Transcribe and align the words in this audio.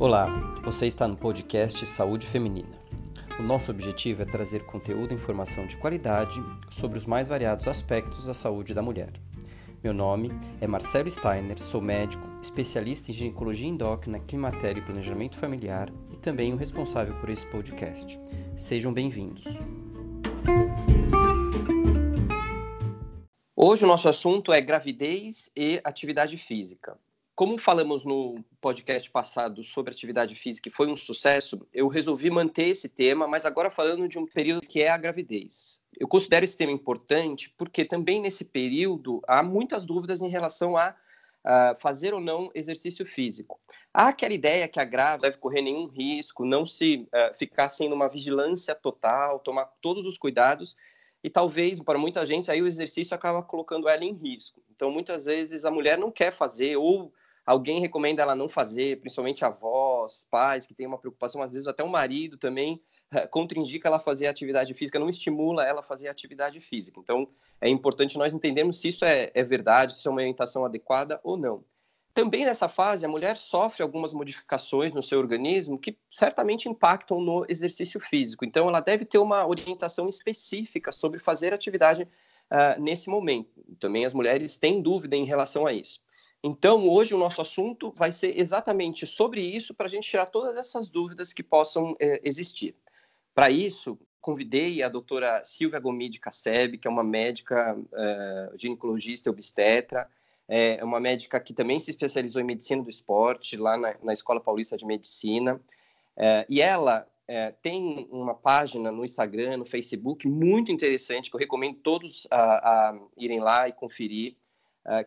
Olá, 0.00 0.28
você 0.62 0.86
está 0.86 1.06
no 1.06 1.14
podcast 1.14 1.86
Saúde 1.86 2.26
Feminina. 2.26 2.78
O 3.38 3.42
nosso 3.42 3.70
objetivo 3.70 4.22
é 4.22 4.24
trazer 4.24 4.64
conteúdo 4.64 5.12
e 5.12 5.14
informação 5.14 5.66
de 5.66 5.76
qualidade 5.76 6.42
sobre 6.70 6.96
os 6.96 7.04
mais 7.04 7.28
variados 7.28 7.68
aspectos 7.68 8.24
da 8.24 8.32
saúde 8.32 8.72
da 8.72 8.80
mulher. 8.80 9.12
Meu 9.84 9.92
nome 9.92 10.32
é 10.58 10.66
Marcelo 10.66 11.10
Steiner, 11.10 11.62
sou 11.62 11.82
médico, 11.82 12.26
especialista 12.40 13.10
em 13.10 13.14
ginecologia 13.14 13.68
endócrina, 13.68 14.20
climatério 14.20 14.80
e 14.80 14.86
planejamento 14.86 15.36
familiar 15.36 15.92
e 16.10 16.16
também 16.16 16.54
o 16.54 16.56
responsável 16.56 17.14
por 17.20 17.28
esse 17.28 17.46
podcast. 17.48 18.18
Sejam 18.56 18.94
bem-vindos. 18.94 19.44
Hoje 23.54 23.84
o 23.84 23.88
nosso 23.88 24.08
assunto 24.08 24.50
é 24.50 24.62
gravidez 24.62 25.50
e 25.54 25.78
atividade 25.84 26.38
física. 26.38 26.96
Como 27.40 27.56
falamos 27.56 28.04
no 28.04 28.44
podcast 28.60 29.10
passado 29.10 29.64
sobre 29.64 29.90
atividade 29.90 30.34
física 30.34 30.68
e 30.68 30.70
foi 30.70 30.88
um 30.88 30.94
sucesso, 30.94 31.66
eu 31.72 31.88
resolvi 31.88 32.28
manter 32.28 32.68
esse 32.68 32.86
tema, 32.86 33.26
mas 33.26 33.46
agora 33.46 33.70
falando 33.70 34.06
de 34.06 34.18
um 34.18 34.26
período 34.26 34.60
que 34.60 34.82
é 34.82 34.90
a 34.90 34.98
gravidez. 34.98 35.82
Eu 35.98 36.06
considero 36.06 36.44
esse 36.44 36.54
tema 36.54 36.70
importante 36.70 37.48
porque 37.56 37.82
também 37.82 38.20
nesse 38.20 38.44
período 38.44 39.22
há 39.26 39.42
muitas 39.42 39.86
dúvidas 39.86 40.20
em 40.20 40.28
relação 40.28 40.76
a 40.76 40.94
fazer 41.80 42.12
ou 42.12 42.20
não 42.20 42.50
exercício 42.54 43.06
físico. 43.06 43.58
Há 43.90 44.08
aquela 44.08 44.34
ideia 44.34 44.68
que 44.68 44.78
a 44.78 44.84
grávida 44.84 45.30
deve 45.30 45.38
correr 45.38 45.62
nenhum 45.62 45.86
risco, 45.86 46.44
não 46.44 46.66
se 46.66 47.08
uh, 47.08 47.34
ficar 47.34 47.70
sem 47.70 47.90
uma 47.90 48.06
vigilância 48.06 48.74
total, 48.74 49.38
tomar 49.38 49.64
todos 49.80 50.04
os 50.04 50.18
cuidados, 50.18 50.76
e 51.24 51.30
talvez 51.30 51.80
para 51.80 51.98
muita 51.98 52.26
gente 52.26 52.50
aí 52.50 52.60
o 52.60 52.66
exercício 52.66 53.14
acaba 53.14 53.42
colocando 53.42 53.88
ela 53.88 54.04
em 54.04 54.12
risco. 54.12 54.62
Então 54.76 54.90
muitas 54.90 55.24
vezes 55.24 55.64
a 55.64 55.70
mulher 55.70 55.96
não 55.96 56.10
quer 56.10 56.32
fazer 56.32 56.76
ou 56.76 57.10
alguém 57.50 57.80
recomenda 57.80 58.22
ela 58.22 58.36
não 58.36 58.48
fazer, 58.48 59.00
principalmente 59.00 59.44
avós, 59.44 60.24
pais 60.30 60.66
que 60.66 60.74
têm 60.74 60.86
uma 60.86 60.98
preocupação, 60.98 61.42
às 61.42 61.52
vezes 61.52 61.66
até 61.66 61.82
o 61.82 61.88
marido 61.88 62.38
também 62.38 62.80
eh, 63.12 63.26
contraindica 63.26 63.88
ela 63.88 63.98
fazer 63.98 64.28
atividade 64.28 64.72
física, 64.72 65.00
não 65.00 65.08
estimula 65.08 65.66
ela 65.66 65.80
a 65.80 65.82
fazer 65.82 66.06
atividade 66.06 66.60
física. 66.60 67.00
Então, 67.00 67.26
é 67.60 67.68
importante 67.68 68.16
nós 68.16 68.32
entendermos 68.32 68.80
se 68.80 68.88
isso 68.88 69.04
é, 69.04 69.32
é 69.34 69.42
verdade, 69.42 69.96
se 69.96 70.06
é 70.06 70.10
uma 70.12 70.20
orientação 70.20 70.64
adequada 70.64 71.20
ou 71.24 71.36
não. 71.36 71.64
Também 72.14 72.44
nessa 72.44 72.68
fase, 72.68 73.04
a 73.04 73.08
mulher 73.08 73.36
sofre 73.36 73.82
algumas 73.82 74.12
modificações 74.12 74.92
no 74.92 75.02
seu 75.02 75.18
organismo 75.18 75.76
que 75.76 75.98
certamente 76.12 76.68
impactam 76.68 77.20
no 77.20 77.44
exercício 77.48 77.98
físico. 77.98 78.44
Então, 78.44 78.68
ela 78.68 78.80
deve 78.80 79.04
ter 79.04 79.18
uma 79.18 79.44
orientação 79.44 80.08
específica 80.08 80.92
sobre 80.92 81.18
fazer 81.18 81.52
atividade 81.52 82.02
uh, 82.02 82.80
nesse 82.80 83.10
momento. 83.10 83.50
Também 83.80 84.04
as 84.04 84.14
mulheres 84.14 84.56
têm 84.56 84.80
dúvida 84.80 85.16
em 85.16 85.24
relação 85.24 85.66
a 85.66 85.72
isso. 85.72 86.00
Então, 86.42 86.88
hoje 86.88 87.14
o 87.14 87.18
nosso 87.18 87.40
assunto 87.40 87.92
vai 87.96 88.10
ser 88.10 88.38
exatamente 88.38 89.06
sobre 89.06 89.42
isso, 89.42 89.74
para 89.74 89.86
a 89.86 89.90
gente 89.90 90.08
tirar 90.08 90.26
todas 90.26 90.56
essas 90.56 90.90
dúvidas 90.90 91.32
que 91.32 91.42
possam 91.42 91.94
é, 92.00 92.20
existir. 92.24 92.74
Para 93.34 93.50
isso, 93.50 93.98
convidei 94.20 94.82
a 94.82 94.88
doutora 94.88 95.42
Silvia 95.44 95.78
Gomide 95.78 96.18
Casseb, 96.18 96.78
que 96.78 96.88
é 96.88 96.90
uma 96.90 97.04
médica 97.04 97.76
é, 97.92 98.52
ginecologista 98.56 99.28
e 99.28 99.32
obstetra, 99.32 100.08
é 100.52 100.82
uma 100.82 100.98
médica 100.98 101.38
que 101.38 101.54
também 101.54 101.78
se 101.78 101.90
especializou 101.90 102.42
em 102.42 102.44
medicina 102.44 102.82
do 102.82 102.90
esporte, 102.90 103.56
lá 103.56 103.76
na, 103.76 103.94
na 104.02 104.12
Escola 104.12 104.40
Paulista 104.40 104.76
de 104.76 104.84
Medicina, 104.84 105.60
é, 106.16 106.44
e 106.48 106.60
ela 106.60 107.06
é, 107.28 107.52
tem 107.62 108.08
uma 108.10 108.34
página 108.34 108.90
no 108.90 109.04
Instagram, 109.04 109.58
no 109.58 109.64
Facebook, 109.64 110.26
muito 110.26 110.72
interessante, 110.72 111.30
que 111.30 111.36
eu 111.36 111.38
recomendo 111.38 111.78
todos 111.78 112.26
a, 112.32 112.90
a 112.90 112.98
irem 113.16 113.38
lá 113.38 113.68
e 113.68 113.72
conferir, 113.72 114.34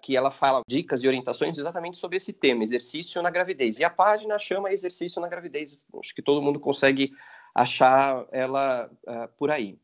que 0.01 0.15
ela 0.15 0.31
fala 0.31 0.61
dicas 0.67 1.03
e 1.03 1.07
orientações 1.07 1.57
exatamente 1.57 1.97
sobre 1.97 2.17
esse 2.17 2.31
tema, 2.31 2.63
exercício 2.63 3.21
na 3.21 3.29
gravidez. 3.29 3.79
E 3.79 3.83
a 3.83 3.89
página 3.89 4.37
chama 4.37 4.71
exercício 4.71 5.21
na 5.21 5.27
gravidez. 5.27 5.83
Acho 5.99 6.13
que 6.13 6.21
todo 6.21 6.41
mundo 6.41 6.59
consegue 6.59 7.11
achar 7.53 8.25
ela 8.31 8.89
uh, 9.07 9.27
por 9.37 9.51
aí. 9.51 9.77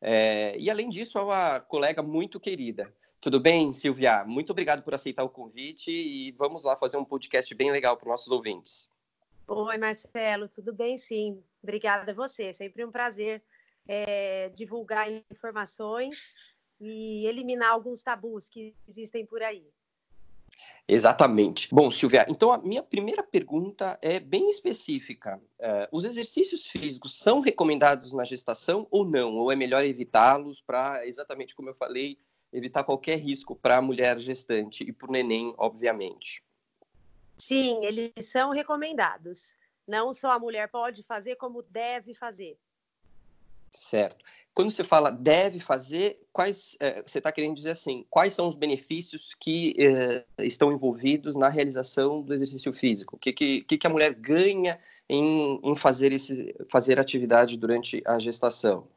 É, 0.00 0.56
e 0.58 0.70
além 0.70 0.88
disso, 0.88 1.18
é 1.18 1.22
uma 1.22 1.60
colega 1.60 2.02
muito 2.02 2.40
querida. 2.40 2.92
Tudo 3.20 3.38
bem, 3.38 3.72
Silvia? 3.72 4.24
Muito 4.24 4.50
obrigado 4.50 4.82
por 4.82 4.94
aceitar 4.94 5.22
o 5.24 5.28
convite 5.28 5.90
e 5.90 6.32
vamos 6.32 6.64
lá 6.64 6.74
fazer 6.74 6.96
um 6.96 7.04
podcast 7.04 7.54
bem 7.54 7.70
legal 7.70 7.96
para 7.96 8.06
os 8.06 8.10
nossos 8.10 8.32
ouvintes. 8.32 8.88
Oi, 9.46 9.76
Marcelo, 9.76 10.48
tudo 10.48 10.72
bem? 10.72 10.96
Sim, 10.96 11.42
obrigada 11.62 12.12
a 12.12 12.14
você. 12.14 12.52
Sempre 12.54 12.84
um 12.84 12.90
prazer 12.90 13.42
é, 13.86 14.48
divulgar 14.54 15.10
informações 15.30 16.32
e 16.80 17.26
eliminar 17.26 17.70
alguns 17.70 18.02
tabus 18.02 18.48
que 18.48 18.74
existem 18.88 19.26
por 19.26 19.42
aí. 19.42 19.64
Exatamente. 20.88 21.72
Bom, 21.72 21.90
Silvia, 21.90 22.26
então 22.28 22.50
a 22.50 22.58
minha 22.58 22.82
primeira 22.82 23.22
pergunta 23.22 23.98
é 24.02 24.18
bem 24.18 24.48
específica. 24.50 25.40
Uh, 25.58 25.86
os 25.92 26.04
exercícios 26.04 26.66
físicos 26.66 27.16
são 27.16 27.40
recomendados 27.40 28.12
na 28.12 28.24
gestação 28.24 28.86
ou 28.90 29.04
não? 29.04 29.36
Ou 29.36 29.52
é 29.52 29.56
melhor 29.56 29.84
evitá-los 29.84 30.60
para, 30.60 31.06
exatamente 31.06 31.54
como 31.54 31.68
eu 31.68 31.74
falei, 31.74 32.18
evitar 32.52 32.82
qualquer 32.82 33.18
risco 33.18 33.54
para 33.54 33.76
a 33.76 33.82
mulher 33.82 34.18
gestante 34.18 34.82
e 34.82 34.92
para 34.92 35.08
o 35.08 35.12
neném, 35.12 35.54
obviamente? 35.56 36.42
Sim, 37.38 37.84
eles 37.84 38.12
são 38.22 38.50
recomendados. 38.50 39.54
Não 39.86 40.12
só 40.12 40.32
a 40.32 40.38
mulher 40.38 40.68
pode 40.68 41.02
fazer, 41.04 41.36
como 41.36 41.62
deve 41.62 42.14
fazer. 42.14 42.58
Certo. 43.70 44.24
Quando 44.52 44.70
você 44.70 44.82
fala 44.82 45.10
deve 45.10 45.60
fazer, 45.60 46.20
quais 46.32 46.76
é, 46.80 47.02
você 47.02 47.18
está 47.18 47.30
querendo 47.30 47.54
dizer 47.54 47.70
assim? 47.70 48.04
Quais 48.10 48.34
são 48.34 48.48
os 48.48 48.56
benefícios 48.56 49.32
que 49.32 49.74
é, 49.78 50.24
estão 50.44 50.72
envolvidos 50.72 51.36
na 51.36 51.48
realização 51.48 52.20
do 52.20 52.34
exercício 52.34 52.72
físico? 52.72 53.16
O 53.16 53.18
que, 53.18 53.32
que, 53.32 53.62
que 53.62 53.86
a 53.86 53.90
mulher 53.90 54.12
ganha 54.12 54.78
em, 55.08 55.60
em 55.62 55.76
fazer, 55.76 56.12
esse, 56.12 56.54
fazer 56.68 56.98
atividade 56.98 57.56
durante 57.56 58.02
a 58.06 58.18
gestação? 58.18 58.88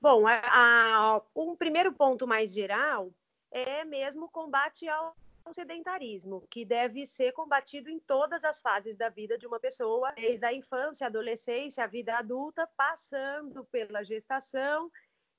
Bom, 0.00 0.26
a, 0.26 0.40
a, 0.44 1.22
um 1.34 1.56
primeiro 1.56 1.92
ponto 1.92 2.26
mais 2.26 2.52
geral 2.52 3.10
é 3.50 3.84
mesmo 3.84 4.26
o 4.26 4.30
combate 4.30 4.88
ao 4.88 5.16
sedentarismo, 5.52 6.46
que 6.50 6.64
deve 6.64 7.06
ser 7.06 7.32
combatido 7.32 7.88
em 7.88 7.98
todas 8.00 8.44
as 8.44 8.60
fases 8.60 8.96
da 8.96 9.08
vida 9.08 9.36
de 9.38 9.46
uma 9.46 9.60
pessoa, 9.60 10.12
desde 10.12 10.44
a 10.44 10.52
infância, 10.52 11.06
a 11.06 11.08
adolescência, 11.08 11.84
a 11.84 11.86
vida 11.86 12.16
adulta, 12.16 12.68
passando 12.76 13.64
pela 13.66 14.02
gestação 14.02 14.90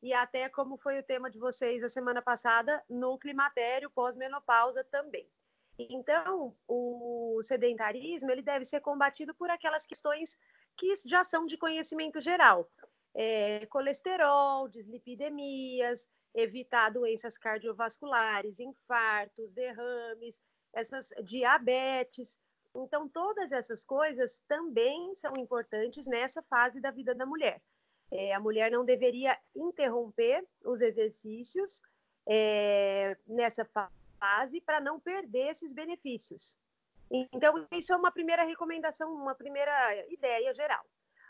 e 0.01 0.13
até 0.13 0.47
como 0.47 0.77
foi 0.77 0.99
o 0.99 1.03
tema 1.03 1.29
de 1.29 1.37
vocês 1.37 1.83
a 1.83 1.89
semana 1.89 2.21
passada, 2.21 2.83
no 2.89 3.17
climatério 3.17 3.89
pós-menopausa 3.89 4.83
também. 4.85 5.29
Então, 5.77 6.55
o 6.67 7.39
sedentarismo 7.43 8.31
ele 8.31 8.41
deve 8.41 8.65
ser 8.65 8.81
combatido 8.81 9.33
por 9.33 9.49
aquelas 9.49 9.85
questões 9.85 10.37
que 10.77 10.93
já 11.05 11.23
são 11.23 11.45
de 11.45 11.57
conhecimento 11.57 12.19
geral. 12.19 12.69
É, 13.15 13.65
colesterol, 13.67 14.67
dislipidemias, 14.67 16.07
evitar 16.33 16.89
doenças 16.91 17.37
cardiovasculares, 17.37 18.59
infartos, 18.59 19.51
derrames, 19.51 20.39
essas 20.73 21.09
diabetes. 21.23 22.37
Então, 22.75 23.09
todas 23.09 23.51
essas 23.51 23.83
coisas 23.83 24.39
também 24.47 25.15
são 25.15 25.33
importantes 25.37 26.05
nessa 26.05 26.41
fase 26.43 26.79
da 26.79 26.91
vida 26.91 27.15
da 27.15 27.25
mulher. 27.25 27.61
É, 28.11 28.33
a 28.33 28.39
mulher 28.39 28.71
não 28.71 28.85
deveria 28.85 29.37
interromper 29.55 30.45
os 30.63 30.81
exercícios 30.81 31.81
é, 32.27 33.17
nessa 33.27 33.65
fase 33.65 34.61
para 34.61 34.79
não 34.79 34.99
perder 34.99 35.49
esses 35.49 35.73
benefícios. 35.73 36.55
Então, 37.11 37.67
isso 37.71 37.91
é 37.91 37.95
uma 37.95 38.11
primeira 38.11 38.43
recomendação, 38.43 39.11
uma 39.13 39.33
primeira 39.33 40.05
ideia 40.11 40.53
geral. 40.53 40.85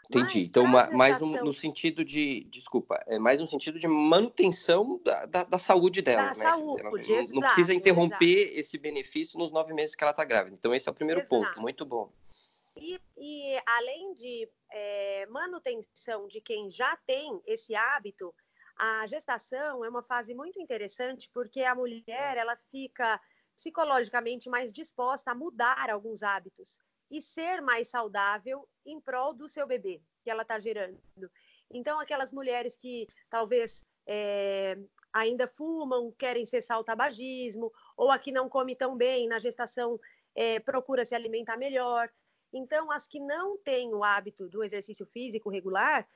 Entendi. 0.10 0.42
então, 0.42 0.66
mais 0.66 1.22
no, 1.22 1.44
no, 1.44 1.54
sentido 1.54 2.04
de, 2.04 2.44
desculpa, 2.46 3.00
é 3.06 3.20
mais 3.20 3.40
no 3.40 3.48
sentido 3.48 3.78
de 3.78 3.88
manutenção 3.88 5.00
da, 5.06 5.28
da, 5.28 5.44
da 5.44 5.58
saúde 5.60 6.02
dela, 6.02 6.24
da 6.24 6.28
né? 6.30 6.34
Saúde, 6.34 6.82
ela 6.82 7.22
exato, 7.22 7.36
não 7.36 7.42
precisa 7.42 7.76
interromper 7.76 8.26
exato. 8.26 8.60
esse 8.60 8.78
benefício 8.80 9.38
nos 9.38 9.52
nove 9.52 9.72
meses 9.72 9.94
que 9.94 10.04
ela 10.04 10.10
está 10.10 10.26
grávida. 10.26 10.56
Então, 10.56 10.74
esse 10.74 10.90
é 10.90 10.92
o 10.92 10.96
primeiro 10.96 11.22
exato. 11.22 11.46
ponto. 11.46 11.62
Muito 11.62 11.86
bom. 11.86 12.12
E, 12.76 13.00
e 13.18 13.62
além 13.68 14.14
de 14.16 14.50
é, 14.72 15.28
manutenção 15.28 16.28
de 16.28 16.42
quem 16.42 16.72
já 16.72 16.98
tem 17.06 17.40
esse 17.46 17.76
hábito, 17.76 18.34
a 18.76 19.06
gestação 19.06 19.86
é 19.86 19.90
uma 19.90 20.02
fase 20.02 20.34
muito 20.34 20.60
interessante 20.60 21.30
porque 21.32 21.62
a 21.62 21.76
mulher 21.76 22.36
ela 22.36 22.58
fica 22.72 23.22
psicologicamente 23.56 24.50
mais 24.50 24.74
disposta 24.74 25.30
a 25.32 25.36
mudar 25.36 25.90
alguns 25.92 26.24
hábitos 26.24 26.80
e 27.10 27.22
ser 27.22 27.62
mais 27.62 27.90
saudável 27.90 28.68
em 28.86 29.00
prol 29.00 29.34
do 29.34 29.48
seu 29.50 29.66
bebê 29.66 30.02
que 30.24 30.30
ela 30.30 30.44
está 30.44 30.60
gerando. 30.60 31.00
Então, 31.72 32.00
aquelas 32.00 32.34
mulheres 32.34 32.76
que 32.76 33.08
talvez 33.30 33.86
é, 34.08 34.78
ainda 35.14 35.48
fumam, 35.48 36.12
querem 36.12 36.46
cessar 36.46 36.80
o 36.80 36.84
tabagismo, 36.84 37.72
ou 37.96 38.12
a 38.12 38.20
que 38.20 38.32
não 38.32 38.50
come 38.50 38.76
tão 38.76 38.96
bem 38.96 39.28
na 39.28 39.40
gestação 39.40 40.00
é, 40.36 40.60
procura 40.60 41.06
se 41.06 41.16
alimentar 41.16 41.58
melhor. 41.58 42.10
Então, 42.52 42.92
as 42.92 43.08
que 43.08 43.20
não 43.20 43.58
têm 43.58 43.94
o 43.94 44.04
hábito 44.04 44.48
do 44.50 44.64
exercício 44.64 45.06
físico 45.06 45.50
regular, 45.50 46.08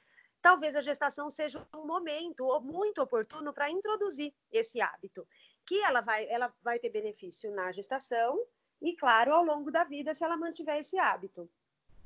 talvez 0.41 0.75
a 0.75 0.81
gestação 0.81 1.29
seja 1.29 1.65
um 1.75 1.85
momento 1.85 2.59
muito 2.61 3.01
oportuno 3.01 3.53
para 3.53 3.69
introduzir 3.69 4.33
esse 4.51 4.81
hábito, 4.81 5.27
que 5.65 5.79
ela 5.81 6.01
vai, 6.01 6.27
ela 6.27 6.53
vai 6.61 6.79
ter 6.79 6.89
benefício 6.89 7.51
na 7.51 7.71
gestação 7.71 8.43
e, 8.83 8.95
claro, 8.95 9.33
ao 9.33 9.43
longo 9.43 9.71
da 9.71 9.83
vida, 9.83 10.13
se 10.13 10.23
ela 10.23 10.37
mantiver 10.37 10.77
esse 10.77 10.99
hábito. 10.99 11.49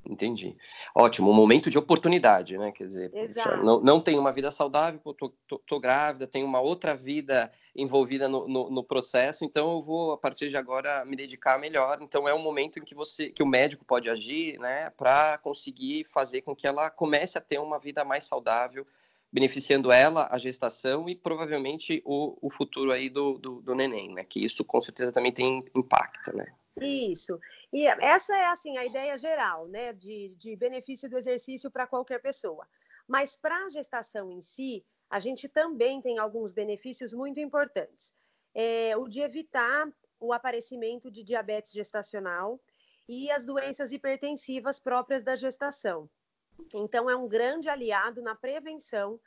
Entendi. 0.09 0.55
Ótimo, 0.95 1.29
um 1.29 1.33
momento 1.33 1.69
de 1.69 1.77
oportunidade, 1.77 2.57
né? 2.57 2.71
Quer 2.71 2.87
dizer, 2.87 3.11
puxa, 3.11 3.57
não, 3.57 3.81
não 3.81 3.99
tenho 3.99 4.19
uma 4.19 4.31
vida 4.31 4.51
saudável, 4.51 4.99
tô, 5.01 5.29
tô, 5.47 5.59
tô, 5.59 5.79
grávida, 5.79 6.25
tenho 6.25 6.45
uma 6.45 6.61
outra 6.61 6.95
vida 6.95 7.51
envolvida 7.75 8.29
no, 8.29 8.47
no, 8.47 8.69
no, 8.69 8.83
processo, 8.83 9.43
então 9.43 9.73
eu 9.73 9.81
vou, 9.81 10.13
a 10.13 10.17
partir 10.17 10.49
de 10.49 10.55
agora, 10.55 11.03
me 11.03 11.15
dedicar 11.15 11.59
melhor. 11.59 11.99
Então 12.01 12.27
é 12.27 12.33
um 12.33 12.41
momento 12.41 12.79
em 12.79 12.83
que 12.83 12.95
você, 12.95 13.29
que 13.29 13.43
o 13.43 13.47
médico 13.47 13.83
pode 13.83 14.09
agir, 14.09 14.57
né, 14.59 14.89
para 14.91 15.37
conseguir 15.39 16.05
fazer 16.05 16.41
com 16.41 16.55
que 16.55 16.67
ela 16.67 16.89
comece 16.89 17.37
a 17.37 17.41
ter 17.41 17.59
uma 17.59 17.77
vida 17.77 18.05
mais 18.05 18.23
saudável, 18.23 18.87
beneficiando 19.31 19.91
ela, 19.91 20.29
a 20.31 20.37
gestação 20.37 21.09
e 21.09 21.15
provavelmente 21.15 22.01
o, 22.05 22.37
o 22.41 22.49
futuro 22.49 22.93
aí 22.93 23.09
do, 23.09 23.37
do, 23.37 23.61
do 23.61 23.75
neném, 23.75 24.13
né? 24.13 24.23
Que 24.23 24.43
isso 24.43 24.63
com 24.63 24.79
certeza 24.79 25.11
também 25.11 25.33
tem 25.33 25.59
impacto, 25.75 26.35
né? 26.35 26.45
Isso. 26.81 27.39
E 27.71 27.87
essa 27.87 28.35
é 28.35 28.45
assim 28.45 28.77
a 28.77 28.85
ideia 28.85 29.17
geral, 29.17 29.67
né, 29.67 29.93
de, 29.93 30.35
de 30.37 30.55
benefício 30.55 31.09
do 31.09 31.17
exercício 31.17 31.71
para 31.71 31.87
qualquer 31.87 32.21
pessoa. 32.21 32.67
Mas 33.07 33.35
para 33.35 33.65
a 33.65 33.69
gestação 33.69 34.31
em 34.31 34.41
si, 34.41 34.85
a 35.09 35.19
gente 35.19 35.47
também 35.47 36.01
tem 36.01 36.17
alguns 36.17 36.51
benefícios 36.51 37.13
muito 37.13 37.39
importantes. 37.39 38.13
É, 38.53 38.95
o 38.97 39.07
de 39.07 39.21
evitar 39.21 39.87
o 40.19 40.33
aparecimento 40.33 41.11
de 41.11 41.23
diabetes 41.23 41.71
gestacional 41.71 42.59
e 43.07 43.31
as 43.31 43.45
doenças 43.45 43.91
hipertensivas 43.91 44.79
próprias 44.79 45.23
da 45.23 45.35
gestação. 45.35 46.09
Então, 46.73 47.09
é 47.09 47.15
um 47.15 47.27
grande 47.27 47.69
aliado 47.69 48.21
na 48.21 48.35
prevenção 48.35 49.19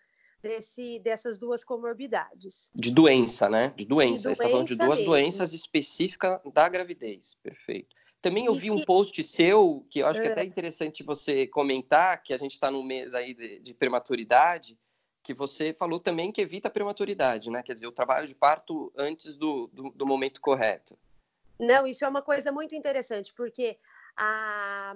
desse, 0.42 0.98
dessas 1.00 1.38
duas 1.38 1.62
comorbidades. 1.62 2.70
De 2.74 2.90
doença, 2.90 3.48
né? 3.48 3.72
De 3.76 3.84
doença. 3.84 4.30
De 4.30 4.36
Você 4.36 4.42
está 4.42 4.48
falando 4.48 4.66
de 4.66 4.76
duas 4.76 4.96
mesmo. 4.96 5.04
doenças 5.04 5.52
específicas 5.52 6.40
da 6.52 6.68
gravidez. 6.68 7.36
Perfeito. 7.42 7.94
Também 8.20 8.46
eu 8.46 8.54
vi 8.54 8.68
que... 8.68 8.74
um 8.74 8.84
post 8.84 9.22
seu, 9.24 9.86
que 9.90 10.00
eu 10.00 10.06
acho 10.06 10.20
que 10.20 10.28
é 10.28 10.32
até 10.32 10.44
interessante 10.44 11.02
você 11.02 11.46
comentar, 11.46 12.22
que 12.22 12.34
a 12.34 12.38
gente 12.38 12.52
está 12.52 12.70
no 12.70 12.82
mês 12.82 13.14
aí 13.14 13.32
de, 13.32 13.60
de, 13.60 13.72
prematuridade, 13.72 14.78
que 15.22 15.32
você 15.32 15.72
falou 15.72 15.98
também 15.98 16.30
que 16.30 16.40
evita 16.40 16.68
a 16.68 16.70
prematuridade, 16.70 17.50
né? 17.50 17.62
Quer 17.62 17.74
dizer, 17.74 17.86
o 17.86 17.92
trabalho 17.92 18.26
de 18.26 18.34
parto 18.34 18.92
antes 18.96 19.36
do, 19.38 19.68
do, 19.68 19.90
do 19.90 20.06
momento 20.06 20.40
correto. 20.40 20.98
Não, 21.58 21.86
isso 21.86 22.04
é 22.04 22.08
uma 22.08 22.22
coisa 22.22 22.52
muito 22.52 22.74
interessante, 22.74 23.32
porque 23.34 23.78
a, 24.16 24.94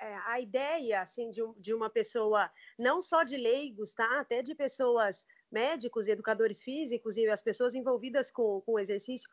é, 0.00 0.16
a 0.26 0.40
ideia 0.40 1.00
assim 1.00 1.30
de, 1.30 1.40
de, 1.58 1.74
uma 1.74 1.90
pessoa 1.90 2.50
não 2.78 3.00
só 3.00 3.22
de 3.22 3.36
leigos, 3.36 3.94
tá? 3.94 4.20
Até 4.20 4.42
de 4.42 4.54
pessoas 4.54 5.26
médicos, 5.50 6.08
educadores 6.08 6.62
físicos 6.62 7.16
e 7.16 7.26
as 7.28 7.42
pessoas 7.42 7.74
envolvidas 7.74 8.30
com, 8.30 8.60
com 8.62 8.72
o 8.72 8.78
exercício. 8.78 9.28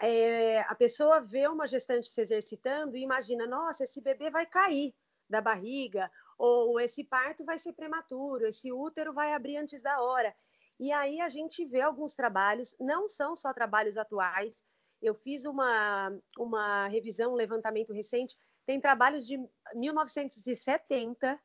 É, 0.00 0.60
a 0.60 0.74
pessoa 0.74 1.20
vê 1.20 1.48
uma 1.48 1.66
gestante 1.66 2.08
se 2.08 2.20
exercitando 2.20 2.96
e 2.96 3.02
imagina, 3.02 3.46
nossa, 3.46 3.84
esse 3.84 4.00
bebê 4.00 4.30
vai 4.30 4.46
cair 4.46 4.94
da 5.28 5.40
barriga, 5.40 6.10
ou 6.38 6.80
esse 6.80 7.04
parto 7.04 7.44
vai 7.44 7.58
ser 7.58 7.72
prematuro, 7.72 8.46
esse 8.46 8.72
útero 8.72 9.12
vai 9.12 9.32
abrir 9.32 9.56
antes 9.56 9.82
da 9.82 10.00
hora. 10.00 10.34
E 10.78 10.92
aí 10.92 11.20
a 11.20 11.28
gente 11.28 11.64
vê 11.66 11.80
alguns 11.80 12.14
trabalhos, 12.14 12.76
não 12.78 13.08
são 13.08 13.34
só 13.34 13.52
trabalhos 13.52 13.96
atuais. 13.96 14.64
Eu 15.00 15.14
fiz 15.14 15.44
uma, 15.44 16.12
uma 16.38 16.88
revisão, 16.88 17.32
um 17.32 17.36
levantamento 17.36 17.92
recente 17.92 18.36
tem 18.68 18.78
trabalhos 18.78 19.26
de 19.26 19.42
1970 19.74 21.40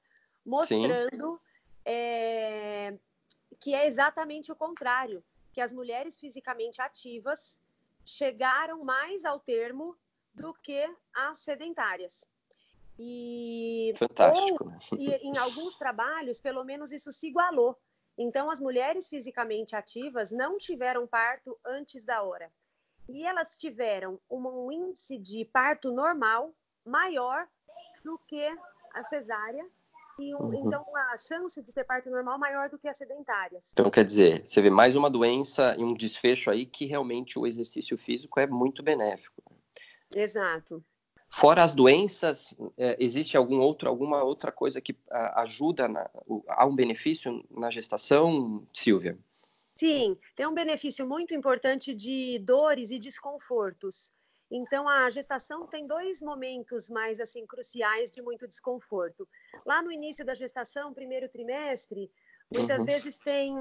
mostrando 0.45 1.39
é, 1.85 2.97
que 3.61 3.73
é 3.73 3.87
exatamente 3.87 4.51
o 4.51 4.55
contrário, 4.57 5.23
que 5.53 5.61
as 5.61 5.71
mulheres 5.71 6.19
fisicamente 6.19 6.81
ativas 6.81 7.61
chegaram 8.05 8.83
mais 8.83 9.23
ao 9.23 9.39
termo 9.39 9.95
do 10.33 10.53
que 10.53 10.85
as 11.13 11.37
sedentárias. 11.37 12.27
E, 12.99 13.93
Fantástico. 13.95 14.65
Ou, 14.91 14.99
e 14.99 15.13
em 15.15 15.37
alguns 15.37 15.77
trabalhos, 15.77 16.41
pelo 16.41 16.65
menos 16.65 16.91
isso 16.91 17.13
se 17.13 17.27
igualou. 17.27 17.79
Então, 18.17 18.51
as 18.51 18.59
mulheres 18.59 19.07
fisicamente 19.07 19.77
ativas 19.77 20.29
não 20.29 20.57
tiveram 20.57 21.07
parto 21.07 21.57
antes 21.65 22.03
da 22.03 22.21
hora. 22.21 22.51
E 23.09 23.25
elas 23.25 23.57
tiveram 23.57 24.19
um 24.29 24.71
índice 24.71 25.17
de 25.17 25.45
parto 25.45 25.91
normal 25.91 26.53
maior 26.85 27.47
do 28.03 28.19
que 28.27 28.47
a 28.93 29.03
cesárea 29.03 29.65
e 30.19 30.33
um, 30.35 30.39
uhum. 30.39 30.67
então 30.67 30.85
a 30.95 31.17
chance 31.17 31.61
de 31.61 31.71
ter 31.71 31.83
parto 31.83 32.09
normal 32.09 32.37
maior 32.37 32.69
do 32.69 32.77
que 32.77 32.87
as 32.87 32.97
sedentárias. 32.97 33.71
Então 33.73 33.89
quer 33.89 34.05
dizer, 34.05 34.43
você 34.47 34.61
vê 34.61 34.69
mais 34.69 34.95
uma 34.95 35.09
doença 35.09 35.75
e 35.77 35.83
um 35.83 35.93
desfecho 35.93 36.51
aí 36.51 36.65
que 36.65 36.85
realmente 36.85 37.39
o 37.39 37.47
exercício 37.47 37.97
físico 37.97 38.39
é 38.39 38.45
muito 38.45 38.83
benéfico. 38.83 39.41
Exato. 40.13 40.83
Fora 41.29 41.63
as 41.63 41.73
doenças, 41.73 42.55
é, 42.77 42.95
existe 42.99 43.35
algum 43.35 43.59
outro, 43.59 43.89
alguma 43.89 44.23
outra 44.23 44.51
coisa 44.51 44.79
que 44.79 44.95
ajuda 45.09 45.87
na, 45.87 46.07
a 46.47 46.63
um 46.67 46.75
benefício 46.75 47.43
na 47.49 47.71
gestação, 47.71 48.67
Silvia? 48.71 49.17
Sim, 49.75 50.17
tem 50.35 50.45
um 50.45 50.53
benefício 50.53 51.07
muito 51.07 51.33
importante 51.33 51.93
de 51.93 52.39
dores 52.39 52.91
e 52.91 52.99
desconfortos. 52.99 54.11
Então, 54.51 54.87
a 54.87 55.09
gestação 55.09 55.65
tem 55.65 55.87
dois 55.87 56.21
momentos 56.21 56.89
mais 56.89 57.19
assim 57.19 57.45
cruciais 57.47 58.11
de 58.11 58.21
muito 58.21 58.47
desconforto. 58.47 59.27
Lá 59.65 59.81
no 59.81 59.91
início 59.91 60.23
da 60.23 60.35
gestação, 60.35 60.93
primeiro 60.93 61.27
trimestre, 61.27 62.11
muitas 62.53 62.81
uhum. 62.81 62.85
vezes 62.85 63.17
tem 63.17 63.55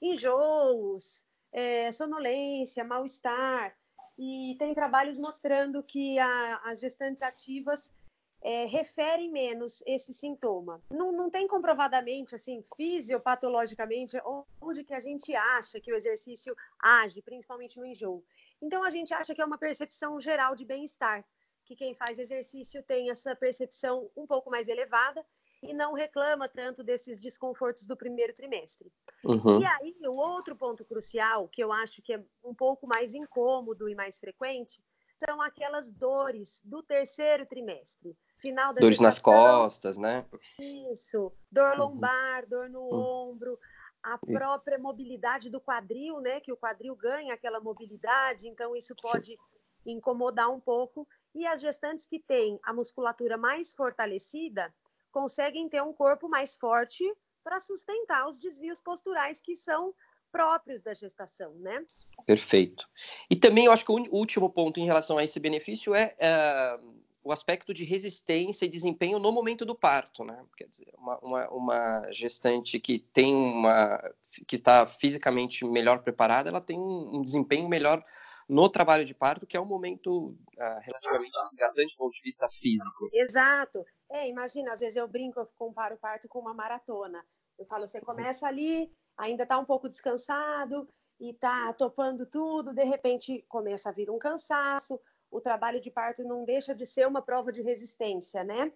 enjoos, 0.00 1.24
é, 1.52 1.90
sonolência, 1.90 2.84
mal-estar, 2.84 3.76
e 4.16 4.54
tem 4.58 4.72
trabalhos 4.72 5.18
mostrando 5.18 5.82
que 5.82 6.18
a, 6.18 6.60
as 6.64 6.78
gestantes 6.78 7.22
ativas 7.22 7.92
é, 8.42 8.64
referem 8.64 9.30
menos 9.30 9.82
esse 9.86 10.14
sintoma. 10.14 10.82
Não, 10.90 11.12
não 11.12 11.30
tem 11.30 11.46
comprovadamente, 11.46 12.34
assim, 12.34 12.64
fisiopatologicamente, 12.76 14.16
onde 14.60 14.82
que 14.82 14.94
a 14.94 15.00
gente 15.00 15.34
acha 15.34 15.80
que 15.80 15.92
o 15.92 15.96
exercício 15.96 16.56
age, 16.82 17.20
principalmente 17.22 17.78
no 17.78 17.84
enjoo. 17.84 18.24
Então 18.62 18.82
a 18.82 18.90
gente 18.90 19.12
acha 19.12 19.34
que 19.34 19.42
é 19.42 19.44
uma 19.44 19.58
percepção 19.58 20.20
geral 20.20 20.54
de 20.54 20.64
bem-estar, 20.64 21.24
que 21.64 21.76
quem 21.76 21.94
faz 21.94 22.18
exercício 22.18 22.82
tem 22.82 23.10
essa 23.10 23.34
percepção 23.36 24.10
um 24.16 24.26
pouco 24.26 24.50
mais 24.50 24.68
elevada 24.68 25.24
e 25.62 25.74
não 25.74 25.92
reclama 25.92 26.48
tanto 26.48 26.82
desses 26.82 27.20
desconfortos 27.20 27.86
do 27.86 27.96
primeiro 27.96 28.34
trimestre. 28.34 28.90
Uhum. 29.22 29.60
E 29.60 29.66
aí, 29.66 29.96
o 30.06 30.14
outro 30.14 30.56
ponto 30.56 30.84
crucial, 30.84 31.48
que 31.48 31.62
eu 31.62 31.70
acho 31.70 32.00
que 32.00 32.14
é 32.14 32.24
um 32.42 32.54
pouco 32.54 32.86
mais 32.86 33.14
incômodo 33.14 33.88
e 33.88 33.94
mais 33.94 34.18
frequente, 34.18 34.82
são 35.22 35.40
aquelas 35.42 35.90
dores 35.90 36.62
do 36.64 36.82
terceiro 36.82 37.44
trimestre. 37.44 38.16
Final 38.40 38.72
da 38.72 38.80
Dores 38.80 38.98
nas 38.98 39.18
costas, 39.18 39.98
né? 39.98 40.24
Isso, 40.58 41.30
dor 41.52 41.72
uhum. 41.72 41.78
lombar, 41.78 42.46
dor 42.48 42.70
no 42.70 42.80
uhum. 42.80 43.30
ombro, 43.30 43.58
a 44.02 44.16
própria 44.16 44.78
mobilidade 44.78 45.50
do 45.50 45.60
quadril, 45.60 46.20
né? 46.20 46.40
Que 46.40 46.50
o 46.50 46.56
quadril 46.56 46.96
ganha 46.96 47.34
aquela 47.34 47.60
mobilidade, 47.60 48.48
então 48.48 48.74
isso 48.74 48.94
pode 49.00 49.32
Sim. 49.32 49.38
incomodar 49.84 50.50
um 50.50 50.58
pouco. 50.58 51.06
E 51.34 51.46
as 51.46 51.60
gestantes 51.60 52.06
que 52.06 52.18
têm 52.18 52.58
a 52.62 52.72
musculatura 52.72 53.36
mais 53.36 53.74
fortalecida 53.74 54.72
conseguem 55.12 55.68
ter 55.68 55.82
um 55.82 55.92
corpo 55.92 56.28
mais 56.28 56.56
forte 56.56 57.04
para 57.44 57.60
sustentar 57.60 58.26
os 58.26 58.38
desvios 58.38 58.80
posturais 58.80 59.40
que 59.40 59.54
são 59.54 59.94
próprios 60.32 60.82
da 60.82 60.94
gestação, 60.94 61.52
né? 61.56 61.84
Perfeito. 62.24 62.88
E 63.28 63.36
também 63.36 63.66
eu 63.66 63.72
acho 63.72 63.84
que 63.84 63.92
o 63.92 64.14
último 64.14 64.48
ponto 64.48 64.80
em 64.80 64.86
relação 64.86 65.18
a 65.18 65.24
esse 65.24 65.38
benefício 65.38 65.94
é, 65.94 66.14
é 66.18 66.78
o 67.22 67.32
aspecto 67.32 67.74
de 67.74 67.84
resistência 67.84 68.64
e 68.64 68.68
desempenho 68.68 69.18
no 69.18 69.30
momento 69.30 69.64
do 69.64 69.74
parto, 69.74 70.24
né? 70.24 70.42
Quer 70.56 70.68
dizer, 70.68 70.92
uma, 70.96 71.18
uma, 71.18 71.48
uma, 71.50 72.12
gestante 72.12 72.80
que 72.80 72.98
tem 72.98 73.34
uma 73.34 74.00
que 74.46 74.56
está 74.56 74.86
fisicamente 74.86 75.64
melhor 75.64 76.02
preparada, 76.02 76.48
ela 76.48 76.60
tem 76.60 76.78
um, 76.78 77.16
um 77.16 77.22
desempenho 77.22 77.68
melhor 77.68 78.02
no 78.48 78.68
trabalho 78.68 79.04
de 79.04 79.14
parto, 79.14 79.46
que 79.46 79.56
é 79.56 79.60
um 79.60 79.66
momento 79.66 80.28
uh, 80.28 80.80
relativamente 80.80 81.38
desgastante 81.44 81.94
do 81.94 81.98
ponto 81.98 82.12
de 82.14 82.22
vista 82.22 82.48
físico. 82.48 83.08
Exato. 83.12 83.84
É, 84.10 84.28
imagina, 84.28 84.72
às 84.72 84.80
vezes 84.80 84.96
eu 84.96 85.06
brinco, 85.06 85.38
eu 85.38 85.46
comparo 85.56 85.94
o 85.94 85.98
parto 85.98 86.28
com 86.28 86.40
uma 86.40 86.52
maratona. 86.52 87.24
Eu 87.56 87.64
falo, 87.66 87.86
você 87.86 88.00
começa 88.00 88.48
ali, 88.48 88.92
ainda 89.16 89.44
está 89.44 89.56
um 89.58 89.64
pouco 89.64 89.88
descansado 89.88 90.88
e 91.20 91.30
está 91.30 91.72
topando 91.74 92.26
tudo, 92.26 92.72
de 92.72 92.82
repente 92.82 93.44
começa 93.48 93.90
a 93.90 93.92
vir 93.92 94.10
um 94.10 94.18
cansaço, 94.18 94.98
o 95.30 95.40
trabalho 95.40 95.80
de 95.80 95.90
parto 95.90 96.24
não 96.24 96.44
deixa 96.44 96.74
de 96.74 96.84
ser 96.84 97.06
uma 97.06 97.22
prova 97.22 97.52
de 97.52 97.62
resistência, 97.62 98.42
né? 98.42 98.72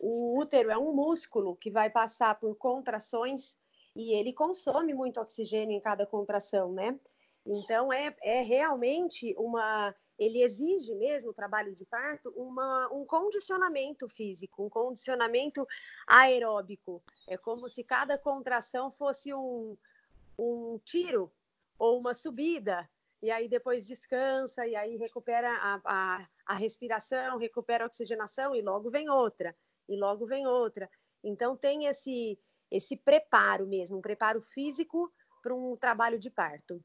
O 0.00 0.38
útero 0.38 0.70
é 0.70 0.78
um 0.78 0.92
músculo 0.92 1.56
que 1.56 1.70
vai 1.70 1.90
passar 1.90 2.38
por 2.38 2.56
contrações 2.56 3.58
e 3.94 4.14
ele 4.14 4.32
consome 4.32 4.94
muito 4.94 5.20
oxigênio 5.20 5.76
em 5.76 5.80
cada 5.80 6.06
contração, 6.06 6.72
né? 6.72 6.98
Então 7.44 7.92
é, 7.92 8.14
é 8.22 8.42
realmente 8.42 9.34
uma. 9.36 9.94
Ele 10.18 10.42
exige 10.42 10.94
mesmo 10.94 11.30
o 11.30 11.34
trabalho 11.34 11.74
de 11.74 11.86
parto 11.86 12.30
uma, 12.36 12.92
um 12.92 13.06
condicionamento 13.06 14.06
físico, 14.06 14.64
um 14.64 14.68
condicionamento 14.68 15.66
aeróbico. 16.06 17.02
É 17.26 17.38
como 17.38 17.68
se 17.70 17.82
cada 17.82 18.18
contração 18.18 18.92
fosse 18.92 19.32
um, 19.32 19.78
um 20.38 20.78
tiro 20.84 21.32
ou 21.78 21.98
uma 21.98 22.12
subida 22.12 22.86
e 23.22 23.30
aí 23.30 23.48
depois 23.48 23.86
descansa, 23.86 24.66
e 24.66 24.74
aí 24.74 24.96
recupera 24.96 25.50
a, 25.50 25.80
a, 25.84 26.28
a 26.46 26.54
respiração, 26.54 27.38
recupera 27.38 27.84
a 27.84 27.86
oxigenação, 27.86 28.54
e 28.54 28.62
logo 28.62 28.90
vem 28.90 29.10
outra, 29.10 29.54
e 29.88 29.96
logo 29.96 30.26
vem 30.26 30.46
outra. 30.46 30.88
Então 31.22 31.56
tem 31.56 31.86
esse, 31.86 32.38
esse 32.70 32.96
preparo 32.96 33.66
mesmo, 33.66 33.98
um 33.98 34.02
preparo 34.02 34.40
físico 34.40 35.12
para 35.42 35.54
um 35.54 35.76
trabalho 35.76 36.18
de 36.18 36.30
parto. 36.30 36.82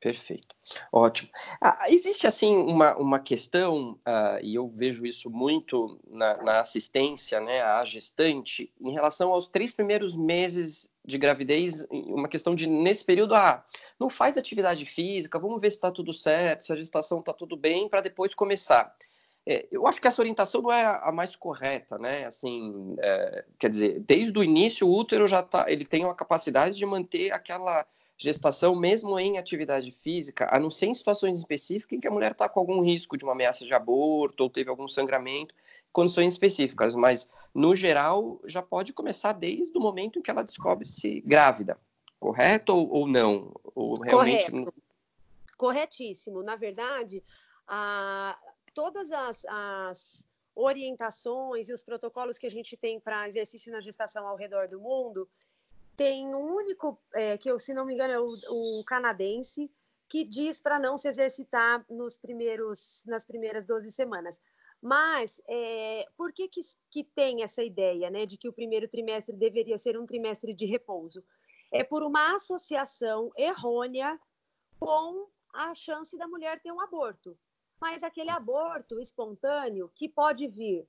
Perfeito, 0.00 0.54
ótimo. 0.92 1.28
Ah, 1.60 1.86
existe 1.88 2.24
assim 2.24 2.56
uma, 2.56 2.96
uma 2.96 3.18
questão, 3.18 3.98
uh, 4.06 4.38
e 4.40 4.54
eu 4.54 4.68
vejo 4.68 5.04
isso 5.04 5.28
muito 5.28 5.98
na, 6.06 6.40
na, 6.40 6.60
assistência 6.60 7.40
né, 7.40 7.60
à 7.62 7.84
gestante, 7.84 8.72
em 8.80 8.92
relação 8.92 9.32
aos 9.32 9.48
três 9.48 9.74
primeiros 9.74 10.16
meses 10.16 10.88
de 11.04 11.18
gravidez, 11.18 11.84
uma 11.90 12.28
questão 12.28 12.54
de, 12.54 12.68
nesse 12.68 13.04
período, 13.04 13.34
ah, 13.34 13.64
não 13.98 14.08
faz 14.08 14.36
atividade 14.36 14.84
física, 14.84 15.38
vamos 15.38 15.60
ver 15.60 15.70
se 15.70 15.78
está 15.78 15.90
tudo 15.90 16.12
certo, 16.12 16.64
se 16.64 16.72
a 16.72 16.76
gestação 16.76 17.18
está 17.18 17.32
tudo 17.32 17.56
bem, 17.56 17.88
para 17.88 18.00
depois 18.00 18.34
começar. 18.34 18.94
É, 19.44 19.66
eu 19.72 19.84
acho 19.86 20.00
que 20.00 20.06
essa 20.06 20.22
orientação 20.22 20.62
não 20.62 20.70
é 20.70 20.84
a 20.84 21.10
mais 21.10 21.34
correta, 21.34 21.98
né? 21.98 22.26
Assim, 22.26 22.94
é, 23.00 23.44
quer 23.58 23.70
dizer, 23.70 23.98
desde 24.00 24.38
o 24.38 24.44
início 24.44 24.86
o 24.86 24.96
útero 24.96 25.26
já 25.26 25.42
tá, 25.42 25.64
ele 25.66 25.84
tem 25.84 26.04
a 26.04 26.14
capacidade 26.14 26.76
de 26.76 26.86
manter 26.86 27.32
aquela 27.32 27.84
gestação 28.18 28.74
mesmo 28.74 29.18
em 29.18 29.38
atividade 29.38 29.92
física, 29.92 30.48
a 30.50 30.58
não 30.58 30.70
ser 30.70 30.86
em 30.86 30.94
situações 30.94 31.38
específicas 31.38 31.96
em 31.96 32.00
que 32.00 32.08
a 32.08 32.10
mulher 32.10 32.32
está 32.32 32.48
com 32.48 32.58
algum 32.58 32.82
risco 32.82 33.16
de 33.16 33.24
uma 33.24 33.32
ameaça 33.32 33.64
de 33.64 33.72
aborto 33.72 34.42
ou 34.42 34.50
teve 34.50 34.68
algum 34.68 34.88
sangramento, 34.88 35.54
condições 35.92 36.34
específicas, 36.34 36.94
mas 36.94 37.30
no 37.54 37.74
geral 37.74 38.40
já 38.44 38.60
pode 38.60 38.92
começar 38.92 39.32
desde 39.32 39.76
o 39.78 39.80
momento 39.80 40.18
em 40.18 40.22
que 40.22 40.30
ela 40.30 40.42
descobre-se 40.42 41.20
grávida, 41.20 41.78
correto 42.18 42.74
ou, 42.74 42.90
ou 42.90 43.06
não? 43.06 43.52
Ou 43.74 44.00
realmente... 44.00 44.50
Correto. 44.50 44.74
Corretíssimo. 45.56 46.40
Na 46.40 46.54
verdade, 46.54 47.22
a, 47.66 48.38
todas 48.72 49.10
as, 49.10 49.44
as 49.46 50.24
orientações 50.54 51.68
e 51.68 51.72
os 51.72 51.82
protocolos 51.82 52.38
que 52.38 52.46
a 52.46 52.50
gente 52.50 52.76
tem 52.76 53.00
para 53.00 53.26
exercício 53.26 53.72
na 53.72 53.80
gestação 53.80 54.26
ao 54.26 54.36
redor 54.36 54.68
do 54.68 54.80
mundo, 54.80 55.28
tem 55.98 56.32
um 56.32 56.54
único, 56.54 56.96
é, 57.12 57.36
que 57.36 57.50
eu, 57.50 57.58
se 57.58 57.74
não 57.74 57.84
me 57.84 57.92
engano, 57.92 58.12
é 58.12 58.20
o, 58.20 58.32
o 58.50 58.84
canadense, 58.84 59.68
que 60.08 60.24
diz 60.24 60.60
para 60.60 60.78
não 60.78 60.96
se 60.96 61.08
exercitar 61.08 61.84
nos 61.90 62.16
primeiros, 62.16 63.02
nas 63.04 63.26
primeiras 63.26 63.66
12 63.66 63.90
semanas. 63.90 64.40
Mas 64.80 65.42
é, 65.48 66.06
por 66.16 66.32
que, 66.32 66.48
que, 66.48 66.60
que, 66.88 67.02
tem 67.02 67.42
essa 67.42 67.64
ideia 67.64 68.08
né, 68.10 68.24
de 68.24 68.38
que 68.38 68.48
o 68.48 68.52
primeiro 68.52 68.86
trimestre 68.86 69.36
deveria 69.36 69.76
ser 69.76 69.98
um 69.98 70.06
trimestre 70.06 70.54
de 70.54 70.66
repouso? 70.66 71.24
É 71.72 71.82
por 71.82 72.04
uma 72.04 72.36
associação 72.36 73.32
errônea 73.36 74.18
com 74.78 75.28
a 75.52 75.74
chance 75.74 76.16
da 76.16 76.28
mulher 76.28 76.62
ter 76.62 76.70
um 76.70 76.80
aborto. 76.80 77.36
Mas 77.80 78.04
aquele 78.04 78.30
aborto 78.30 79.00
espontâneo 79.00 79.90
que 79.96 80.08
pode 80.08 80.46
vir 80.46 80.86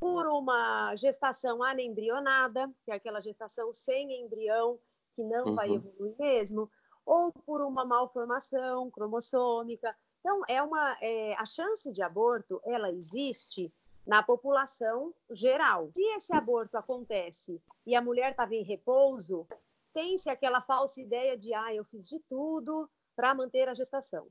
por 0.00 0.26
uma 0.26 0.96
gestação 0.96 1.62
anembrionada, 1.62 2.72
que 2.84 2.90
é 2.90 2.94
aquela 2.94 3.20
gestação 3.20 3.72
sem 3.74 4.24
embrião, 4.24 4.78
que 5.14 5.22
não 5.22 5.48
uhum. 5.48 5.54
vai 5.54 5.70
evoluir 5.70 6.14
mesmo, 6.18 6.70
ou 7.04 7.30
por 7.30 7.60
uma 7.60 7.84
malformação 7.84 8.90
cromossômica. 8.90 9.94
Então, 10.20 10.42
é 10.48 10.62
uma, 10.62 10.96
é, 11.02 11.34
a 11.34 11.44
chance 11.44 11.92
de 11.92 12.02
aborto, 12.02 12.62
ela 12.64 12.90
existe 12.90 13.72
na 14.06 14.22
população 14.22 15.14
geral. 15.30 15.90
Se 15.94 16.02
esse 16.14 16.34
aborto 16.34 16.78
acontece 16.78 17.62
e 17.86 17.94
a 17.94 18.00
mulher 18.00 18.30
estava 18.30 18.54
em 18.54 18.64
repouso, 18.64 19.46
tem-se 19.92 20.30
aquela 20.30 20.62
falsa 20.62 21.00
ideia 21.00 21.36
de, 21.36 21.52
ah, 21.52 21.74
eu 21.74 21.84
fiz 21.84 22.08
de 22.08 22.18
tudo 22.20 22.88
para 23.14 23.34
manter 23.34 23.68
a 23.68 23.74
gestação. 23.74 24.26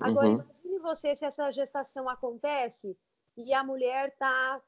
Agora, 0.00 0.26
uhum. 0.26 0.34
imagine 0.34 0.78
você 0.80 1.14
se 1.14 1.24
essa 1.24 1.50
gestação 1.50 2.08
acontece 2.08 2.98
e 3.36 3.54
a 3.54 3.64
mulher 3.64 4.08
está 4.08 4.60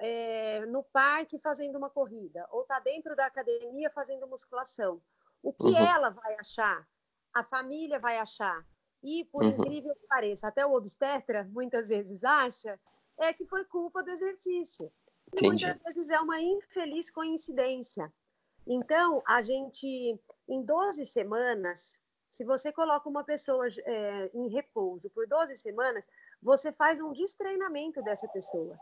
é, 0.00 0.64
no 0.66 0.82
parque 0.82 1.38
fazendo 1.38 1.76
uma 1.76 1.90
corrida, 1.90 2.46
ou 2.50 2.62
está 2.62 2.80
dentro 2.80 3.14
da 3.14 3.26
academia 3.26 3.90
fazendo 3.90 4.26
musculação. 4.26 5.00
O 5.42 5.52
que 5.52 5.66
uhum. 5.66 5.76
ela 5.76 6.10
vai 6.10 6.34
achar? 6.38 6.86
A 7.32 7.44
família 7.44 7.98
vai 7.98 8.18
achar. 8.18 8.64
E, 9.02 9.24
por 9.26 9.42
uhum. 9.42 9.50
incrível 9.50 9.94
que 9.94 10.06
pareça, 10.06 10.48
até 10.48 10.64
o 10.64 10.72
obstetra 10.72 11.44
muitas 11.52 11.88
vezes 11.88 12.24
acha 12.24 12.78
é 13.18 13.32
que 13.32 13.44
foi 13.44 13.64
culpa 13.66 14.02
do 14.02 14.10
exercício. 14.10 14.90
E 15.38 15.46
muitas 15.46 15.78
vezes 15.84 16.10
é 16.10 16.18
uma 16.18 16.40
infeliz 16.40 17.10
coincidência. 17.10 18.12
Então, 18.66 19.22
a 19.26 19.42
gente, 19.42 20.18
em 20.48 20.62
12 20.62 21.06
semanas, 21.06 22.00
se 22.30 22.44
você 22.44 22.72
coloca 22.72 23.08
uma 23.08 23.24
pessoa 23.24 23.66
é, 23.84 24.30
em 24.32 24.48
repouso 24.48 25.10
por 25.10 25.26
12 25.26 25.56
semanas, 25.56 26.08
você 26.42 26.72
faz 26.72 27.00
um 27.00 27.12
destreinamento 27.12 28.02
dessa 28.02 28.28
pessoa. 28.28 28.78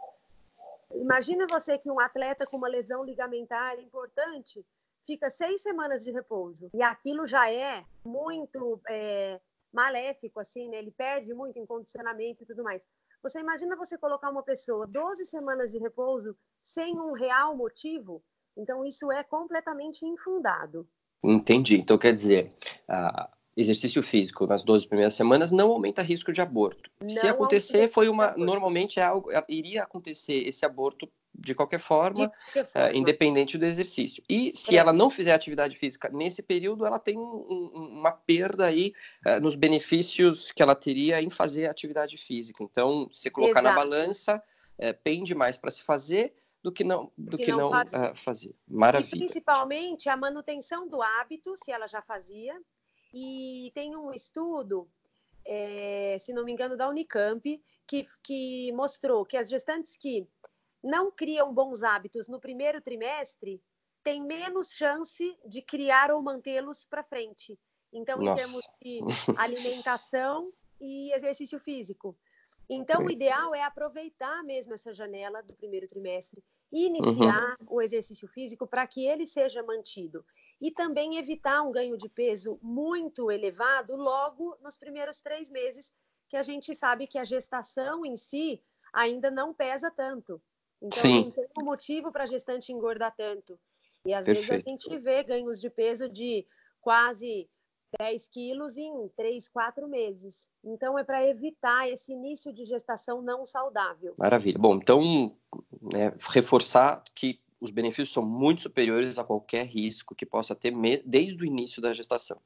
Imagina 0.95 1.47
você 1.49 1.79
que 1.79 1.91
um 1.91 2.01
atleta 2.01 2.47
com 2.47 2.57
uma 2.57 2.69
lesão 2.69 3.05
ligamentar 3.05 3.79
importante 3.79 4.65
fica 5.05 5.31
seis 5.31 5.63
semanas 5.63 6.03
de 6.03 6.11
repouso 6.11 6.71
e 6.75 6.83
aquilo 6.83 7.27
já 7.27 7.51
é 7.51 7.85
muito 8.05 8.81
é, 8.89 9.41
maléfico, 9.73 10.41
assim, 10.41 10.69
né? 10.69 10.79
Ele 10.79 10.91
perde 10.91 11.33
muito 11.35 11.59
em 11.59 11.67
condicionamento 11.67 12.43
e 12.43 12.47
tudo 12.47 12.63
mais. 12.63 12.85
Você 13.23 13.41
imagina 13.41 13.77
você 13.77 13.99
colocar 13.99 14.31
uma 14.31 14.43
pessoa 14.43 14.87
12 14.87 15.27
semanas 15.27 15.73
de 15.73 15.79
repouso 15.79 16.37
sem 16.63 16.99
um 16.99 17.13
real 17.13 17.57
motivo? 17.57 18.23
Então, 18.57 18.85
isso 18.85 19.11
é 19.13 19.23
completamente 19.23 20.05
infundado. 20.05 20.89
Entendi. 21.23 21.79
Então, 21.81 21.99
quer 21.99 22.15
dizer, 22.15 22.53
exercício 23.61 24.03
físico 24.03 24.47
nas 24.47 24.63
12 24.63 24.87
primeiras 24.87 25.15
semanas 25.15 25.51
não 25.51 25.73
aumenta 25.73 26.01
risco 26.01 26.33
de 26.33 26.41
aborto. 26.41 26.91
Não 27.01 27.11
Se 27.11 27.27
acontecer, 27.27 27.89
foi 27.89 28.09
uma 28.09 28.37
normalmente 28.37 29.01
é 29.01 29.03
algo 29.03 29.31
iria 29.49 29.83
acontecer 29.83 30.47
esse 30.47 30.65
aborto 30.65 31.11
de 31.35 31.55
qualquer 31.55 31.79
forma, 31.79 32.27
de 32.27 32.29
qualquer 32.29 32.67
forma. 32.67 32.89
Uh, 32.89 32.97
independente 32.97 33.59
do 33.59 33.65
exercício. 33.65 34.23
E 34.29 34.57
se 34.57 34.77
é. 34.77 34.79
ela 34.79 34.93
não 34.93 35.11
fizer 35.11 35.33
atividade 35.33 35.77
física 35.77 36.09
nesse 36.09 36.43
período, 36.43 36.87
ela 36.87 36.99
tem 36.99 37.17
um, 37.17 37.71
uma 37.73 38.11
perda 38.11 38.67
aí 38.67 38.93
uh, 39.27 39.41
nos 39.41 39.55
benefícios 39.55 40.51
que 40.51 40.63
ela 40.63 40.75
teria 40.75 41.21
em 41.21 41.31
fazer 41.31 41.67
atividade 41.67 42.17
física. 42.17 42.63
Então, 42.63 43.09
se 43.13 43.31
colocar 43.31 43.61
Exato. 43.61 43.69
na 43.69 43.75
balança, 43.75 44.43
uh, 44.79 44.95
pende 45.05 45.35
mais 45.35 45.57
para 45.57 45.71
se 45.71 45.83
fazer 45.83 46.35
do 46.61 46.73
que 46.73 46.83
não 46.83 47.13
do, 47.17 47.37
que, 47.37 47.45
que, 47.45 47.53
não, 47.53 47.59
não 47.59 47.71
fazer. 47.71 48.15
fazer. 48.17 48.57
Maravilha. 48.67 49.15
E 49.15 49.19
principalmente 49.19 50.09
a 50.09 50.17
manutenção 50.17 50.89
do 50.89 51.01
hábito, 51.01 51.57
se 51.57 51.71
ela 51.71 51.87
já 51.87 52.03
fazia, 52.03 52.61
e 53.13 53.71
tem 53.75 53.97
um 53.97 54.13
estudo, 54.13 54.89
é, 55.45 56.17
se 56.19 56.33
não 56.33 56.45
me 56.45 56.53
engano, 56.53 56.77
da 56.77 56.89
Unicamp, 56.89 57.63
que, 57.87 58.07
que 58.23 58.73
mostrou 58.73 59.25
que 59.25 59.37
as 59.37 59.49
gestantes 59.49 59.97
que 59.97 60.27
não 60.83 61.11
criam 61.11 61.53
bons 61.53 61.83
hábitos 61.83 62.29
no 62.29 62.41
primeiro 62.41 62.81
trimestre 62.81 63.61
têm 64.05 64.23
menos 64.23 64.73
chance 64.73 65.37
de 65.45 65.63
criar 65.63 66.11
ou 66.11 66.23
mantê-los 66.23 66.85
para 66.85 67.03
frente. 67.03 67.59
Então, 67.93 68.19
Nossa. 68.19 68.33
em 68.33 68.37
termos 68.37 68.65
de 68.83 69.01
alimentação 69.37 70.53
e 70.81 71.13
exercício 71.13 71.59
físico. 71.59 72.17
Então, 72.71 73.05
o 73.05 73.11
ideal 73.11 73.55
é 73.55 73.63
aproveitar 73.63 74.43
mesmo 74.45 74.75
essa 74.75 74.93
janela 74.93 75.43
do 75.43 75.55
primeiro 75.55 75.89
trimestre 75.89 76.45
e 76.71 76.87
iniciar 76.87 77.57
uhum. 77.61 77.67
o 77.77 77.83
exercício 77.83 78.29
físico 78.29 78.67
para 78.67 78.87
que 78.87 79.07
ele 79.07 79.27
seja 79.27 79.63
mantido 79.63 80.25
e 80.61 80.71
também 80.71 81.17
evitar 81.17 81.63
um 81.63 81.71
ganho 81.71 81.97
de 81.97 82.09
peso 82.09 82.59
muito 82.63 83.31
elevado 83.31 83.97
logo 83.97 84.57
nos 84.61 84.77
primeiros 84.77 85.21
três 85.21 85.51
meses, 85.51 85.93
que 86.29 86.37
a 86.37 86.43
gente 86.43 86.75
sabe 86.75 87.07
que 87.07 87.19
a 87.19 87.25
gestação 87.25 88.05
em 88.05 88.17
si 88.17 88.63
ainda 88.93 89.31
não 89.31 89.55
pesa 89.55 89.91
tanto. 89.91 90.41
Então, 90.81 91.03
Sim. 91.03 91.25
não 91.25 91.31
tem 91.31 91.47
um 91.61 91.65
motivo 91.65 92.13
para 92.13 92.25
a 92.25 92.27
gestante 92.27 92.73
engordar 92.73 93.15
tanto. 93.17 93.59
E 94.05 94.13
às 94.13 94.27
Perfeito. 94.27 94.49
vezes 94.49 94.67
a 94.67 94.71
gente 94.71 94.99
vê 94.99 95.23
ganhos 95.23 95.61
de 95.61 95.71
peso 95.71 96.09
de 96.09 96.47
quase 96.81 97.49
10 97.99 98.29
quilos 98.29 98.77
em 98.77 99.09
3, 99.17 99.49
4 99.49 99.89
meses. 99.89 100.49
Então, 100.63 100.99
é 100.99 101.05
para 101.05 101.27
evitar 101.27 101.89
esse 101.89 102.13
início 102.13 102.53
de 102.53 102.65
gestação 102.65 103.23
não 103.23 103.47
saudável. 103.47 104.15
Maravilha. 104.19 104.59
Bom, 104.59 104.77
então, 104.77 105.37
né, 105.81 106.15
reforçar 106.31 107.03
que 107.15 107.41
os 107.61 107.71
benefícios 107.71 108.13
são 108.13 108.25
muito 108.25 108.63
superiores 108.63 109.19
a 109.19 109.25
qualquer 109.25 109.67
risco 109.67 110.15
que 110.15 110.27
possa 110.27 110.55
ter 110.55 110.73
desde 111.05 111.43
o 111.43 111.47
início 111.47 111.83
da 111.83 111.93
gestação. 111.93 112.41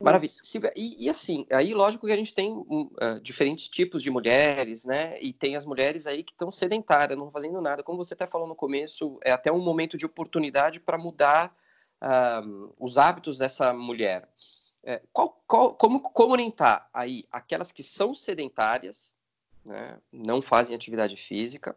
Maravilha. 0.00 0.32
E, 0.74 1.04
e, 1.06 1.08
assim, 1.08 1.46
aí 1.50 1.72
lógico 1.72 2.06
que 2.06 2.12
a 2.12 2.16
gente 2.16 2.34
tem 2.34 2.52
uh, 2.52 3.20
diferentes 3.22 3.68
tipos 3.68 4.02
de 4.02 4.10
mulheres, 4.10 4.84
né? 4.84 5.20
E 5.20 5.32
tem 5.32 5.54
as 5.54 5.64
mulheres 5.64 6.06
aí 6.06 6.24
que 6.24 6.32
estão 6.32 6.50
sedentárias, 6.50 7.16
não 7.16 7.30
fazendo 7.30 7.60
nada. 7.60 7.82
Como 7.82 8.04
você 8.04 8.14
até 8.14 8.26
falou 8.26 8.48
no 8.48 8.56
começo, 8.56 9.18
é 9.22 9.30
até 9.30 9.52
um 9.52 9.62
momento 9.62 9.96
de 9.96 10.04
oportunidade 10.04 10.80
para 10.80 10.98
mudar 10.98 11.56
uh, 12.02 12.74
os 12.78 12.98
hábitos 12.98 13.38
dessa 13.38 13.72
mulher. 13.72 14.28
É, 14.84 15.00
qual, 15.12 15.40
qual, 15.46 15.74
como, 15.74 16.00
como 16.00 16.32
orientar 16.32 16.88
aí 16.92 17.24
aquelas 17.30 17.70
que 17.70 17.84
são 17.84 18.14
sedentárias, 18.14 19.14
né? 19.64 19.96
não 20.10 20.42
fazem 20.42 20.74
atividade 20.74 21.16
física, 21.16 21.76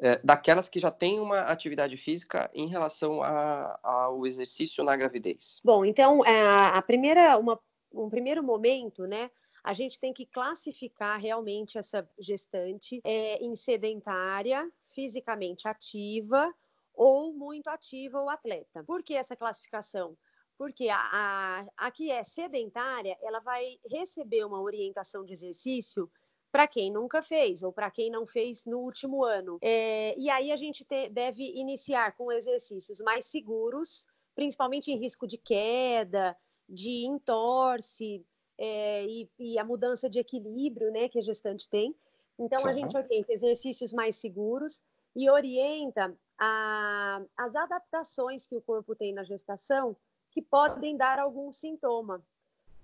é, 0.00 0.20
daquelas 0.24 0.68
que 0.68 0.80
já 0.80 0.90
têm 0.90 1.20
uma 1.20 1.40
atividade 1.40 1.96
física 1.96 2.50
em 2.54 2.68
relação 2.68 3.22
a, 3.22 3.78
ao 3.82 4.26
exercício 4.26 4.82
na 4.82 4.96
gravidez? 4.96 5.60
Bom, 5.64 5.84
então 5.84 6.24
é, 6.24 6.76
a 6.76 6.82
primeira, 6.82 7.38
uma, 7.38 7.58
um 7.92 8.08
primeiro 8.08 8.42
momento, 8.42 9.06
né? 9.06 9.30
a 9.62 9.72
gente 9.72 10.00
tem 10.00 10.12
que 10.12 10.26
classificar 10.26 11.20
realmente 11.20 11.78
essa 11.78 12.08
gestante 12.18 13.00
é, 13.04 13.36
em 13.42 13.54
sedentária, 13.54 14.70
fisicamente 14.84 15.68
ativa 15.68 16.52
ou 16.92 17.32
muito 17.32 17.68
ativa 17.68 18.20
ou 18.20 18.28
atleta. 18.28 18.82
Por 18.84 19.02
que 19.02 19.14
essa 19.14 19.36
classificação? 19.36 20.16
Porque 20.58 20.88
a, 20.88 20.98
a, 20.98 21.66
a 21.76 21.90
que 21.90 22.10
é 22.10 22.22
sedentária, 22.24 23.16
ela 23.22 23.40
vai 23.40 23.78
receber 23.88 24.44
uma 24.44 24.60
orientação 24.60 25.24
de 25.24 25.32
exercício 25.32 26.10
para 26.52 26.68
quem 26.68 26.92
nunca 26.92 27.22
fez 27.22 27.62
ou 27.62 27.72
para 27.72 27.90
quem 27.90 28.10
não 28.10 28.26
fez 28.26 28.66
no 28.66 28.80
último 28.80 29.24
ano. 29.24 29.58
É, 29.62 30.14
e 30.18 30.28
aí 30.28 30.52
a 30.52 30.56
gente 30.56 30.84
te, 30.84 31.08
deve 31.08 31.42
iniciar 31.58 32.14
com 32.14 32.30
exercícios 32.30 33.00
mais 33.00 33.24
seguros, 33.24 34.06
principalmente 34.34 34.92
em 34.92 34.98
risco 34.98 35.26
de 35.26 35.38
queda, 35.38 36.36
de 36.68 37.06
entorse 37.06 38.24
é, 38.58 39.06
e, 39.06 39.30
e, 39.38 39.58
a 39.58 39.64
mudança 39.64 40.10
de 40.10 40.18
equilíbrio 40.18 40.92
né, 40.92 41.08
que 41.08 41.18
a 41.18 41.22
gestante 41.22 41.68
tem. 41.68 41.96
Então, 42.38 42.66
a 42.66 42.72
gente 42.74 42.96
orienta 42.96 43.32
exercícios 43.32 43.92
mais 43.92 44.16
seguros 44.16 44.82
e 45.16 45.30
orienta 45.30 46.14
a, 46.38 47.22
as 47.36 47.56
adaptações 47.56 48.46
que 48.46 48.56
o 48.56 48.62
corpo 48.62 48.94
tem 48.94 49.12
na 49.12 49.24
gestação 49.24 49.96
que 50.30 50.42
podem 50.42 50.96
dar 50.96 51.18
algum 51.18 51.50
sintoma. 51.50 52.22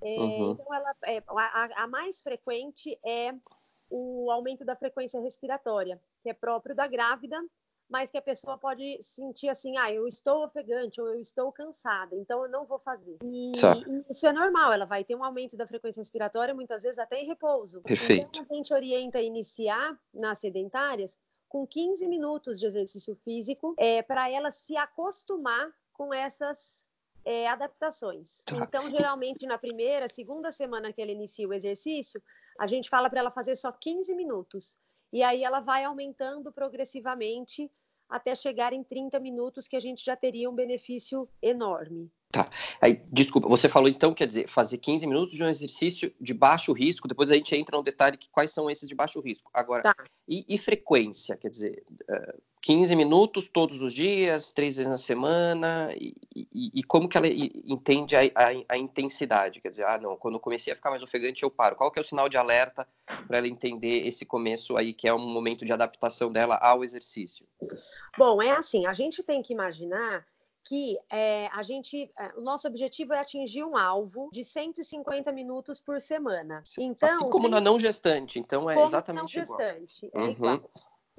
É, 0.00 0.16
uhum. 0.16 0.52
Então, 0.52 0.74
ela, 0.74 0.94
é, 1.04 1.22
a, 1.26 1.82
a, 1.82 1.86
mais 1.86 2.20
frequente 2.20 2.98
é 3.04 3.34
o 3.90 4.30
aumento 4.30 4.64
da 4.64 4.76
frequência 4.76 5.20
respiratória, 5.20 6.00
que 6.22 6.30
é 6.30 6.34
próprio 6.34 6.74
da 6.74 6.86
grávida, 6.86 7.38
mas 7.88 8.10
que 8.10 8.18
a 8.18 8.22
pessoa 8.22 8.58
pode 8.58 9.02
sentir 9.02 9.48
assim, 9.48 9.78
ah, 9.78 9.90
eu 9.90 10.06
estou 10.06 10.44
ofegante 10.44 11.00
ou 11.00 11.08
eu 11.08 11.20
estou 11.20 11.50
cansada, 11.50 12.14
então 12.14 12.42
eu 12.44 12.50
não 12.50 12.66
vou 12.66 12.78
fazer. 12.78 13.16
E, 13.24 13.52
e 13.52 14.04
isso 14.10 14.26
é 14.26 14.32
normal, 14.32 14.72
ela 14.72 14.84
vai 14.84 15.02
ter 15.04 15.14
um 15.14 15.24
aumento 15.24 15.56
da 15.56 15.66
frequência 15.66 16.00
respiratória, 16.00 16.54
muitas 16.54 16.82
vezes 16.82 16.98
até 16.98 17.20
em 17.20 17.26
repouso. 17.26 17.80
Perfeito. 17.80 18.28
Então 18.28 18.46
a 18.50 18.54
gente 18.54 18.74
orienta 18.74 19.18
a 19.18 19.22
iniciar 19.22 19.98
nas 20.12 20.38
sedentárias 20.38 21.18
com 21.48 21.66
15 21.66 22.06
minutos 22.06 22.60
de 22.60 22.66
exercício 22.66 23.16
físico, 23.24 23.74
é, 23.78 24.02
para 24.02 24.30
ela 24.30 24.50
se 24.50 24.76
acostumar 24.76 25.72
com 25.94 26.12
essas 26.12 26.86
é, 27.24 27.48
adaptações. 27.48 28.44
Tá. 28.44 28.56
Então, 28.56 28.90
geralmente, 28.90 29.46
na 29.46 29.58
primeira, 29.58 30.08
segunda 30.08 30.52
semana 30.52 30.92
que 30.92 31.00
ela 31.00 31.10
inicia 31.10 31.48
o 31.48 31.54
exercício, 31.54 32.22
a 32.58 32.66
gente 32.66 32.90
fala 32.90 33.08
para 33.08 33.20
ela 33.20 33.30
fazer 33.30 33.56
só 33.56 33.70
15 33.70 34.14
minutos. 34.14 34.76
E 35.12 35.22
aí 35.22 35.42
ela 35.42 35.60
vai 35.60 35.84
aumentando 35.84 36.52
progressivamente 36.52 37.70
até 38.08 38.34
chegar 38.34 38.72
em 38.72 38.82
30 38.82 39.20
minutos, 39.20 39.68
que 39.68 39.76
a 39.76 39.80
gente 39.80 40.04
já 40.04 40.16
teria 40.16 40.48
um 40.48 40.54
benefício 40.54 41.28
enorme. 41.42 42.10
Tá. 42.30 42.50
Aí, 42.80 43.02
desculpa, 43.10 43.48
você 43.48 43.68
falou 43.68 43.88
então, 43.88 44.12
quer 44.12 44.26
dizer, 44.26 44.48
fazer 44.48 44.78
15 44.78 45.06
minutos 45.06 45.34
de 45.34 45.42
um 45.42 45.48
exercício 45.48 46.12
de 46.20 46.34
baixo 46.34 46.72
risco, 46.72 47.08
depois 47.08 47.30
a 47.30 47.34
gente 47.34 47.54
entra 47.54 47.76
no 47.76 47.82
detalhe 47.82 48.18
que 48.18 48.28
quais 48.30 48.50
são 48.50 48.70
esses 48.70 48.88
de 48.88 48.94
baixo 48.94 49.20
risco. 49.20 49.50
Agora, 49.52 49.82
tá. 49.82 49.94
e, 50.26 50.44
e, 50.48 50.58
frequência, 50.58 51.36
quer 51.36 51.48
dizer, 51.48 51.84
uh, 52.10 52.42
15 52.60 52.96
minutos 52.96 53.48
todos 53.48 53.80
os 53.80 53.94
dias, 53.94 54.52
três 54.52 54.76
vezes 54.76 54.90
na 54.90 54.96
semana, 54.96 55.90
e, 55.94 56.14
e, 56.34 56.80
e 56.80 56.82
como 56.82 57.08
que 57.08 57.16
ela 57.16 57.26
entende 57.28 58.16
a, 58.16 58.20
a, 58.20 58.74
a, 58.74 58.76
intensidade? 58.76 59.60
Quer 59.60 59.70
dizer, 59.70 59.84
ah, 59.84 59.98
não, 59.98 60.16
quando 60.16 60.34
eu 60.34 60.40
comecei 60.40 60.72
a 60.72 60.76
ficar 60.76 60.90
mais 60.90 61.02
ofegante, 61.02 61.42
eu 61.42 61.50
paro. 61.50 61.76
Qual 61.76 61.90
que 61.90 61.98
é 61.98 62.02
o 62.02 62.04
sinal 62.04 62.28
de 62.28 62.36
alerta 62.36 62.86
para 63.26 63.38
ela 63.38 63.48
entender 63.48 64.06
esse 64.06 64.24
começo 64.24 64.76
aí, 64.76 64.92
que 64.92 65.06
é 65.06 65.14
um 65.14 65.18
momento 65.18 65.64
de 65.64 65.72
adaptação 65.72 66.32
dela 66.32 66.56
ao 66.56 66.82
exercício? 66.82 67.46
Bom, 68.16 68.42
é 68.42 68.50
assim, 68.50 68.86
a 68.86 68.92
gente 68.92 69.22
tem 69.22 69.42
que 69.42 69.52
imaginar 69.52 70.26
que 70.68 70.98
é, 71.10 71.48
a 71.52 71.62
gente, 71.62 72.10
é, 72.18 72.32
o 72.36 72.42
nosso 72.42 72.68
objetivo 72.68 73.14
é 73.14 73.20
atingir 73.20 73.64
um 73.64 73.76
alvo 73.76 74.28
de 74.30 74.44
150 74.44 75.32
minutos 75.32 75.80
por 75.80 75.98
semana. 75.98 76.62
Então, 76.78 77.08
assim 77.08 77.30
como 77.30 77.48
na 77.48 77.60
não 77.60 77.78
gestante, 77.78 78.38
então 78.38 78.68
é 78.68 78.82
exatamente 78.82 79.36
não 79.36 79.44
igual. 79.44 79.60
gestante, 79.60 80.10
é 80.12 80.18
uhum. 80.18 80.30
igual. 80.30 80.70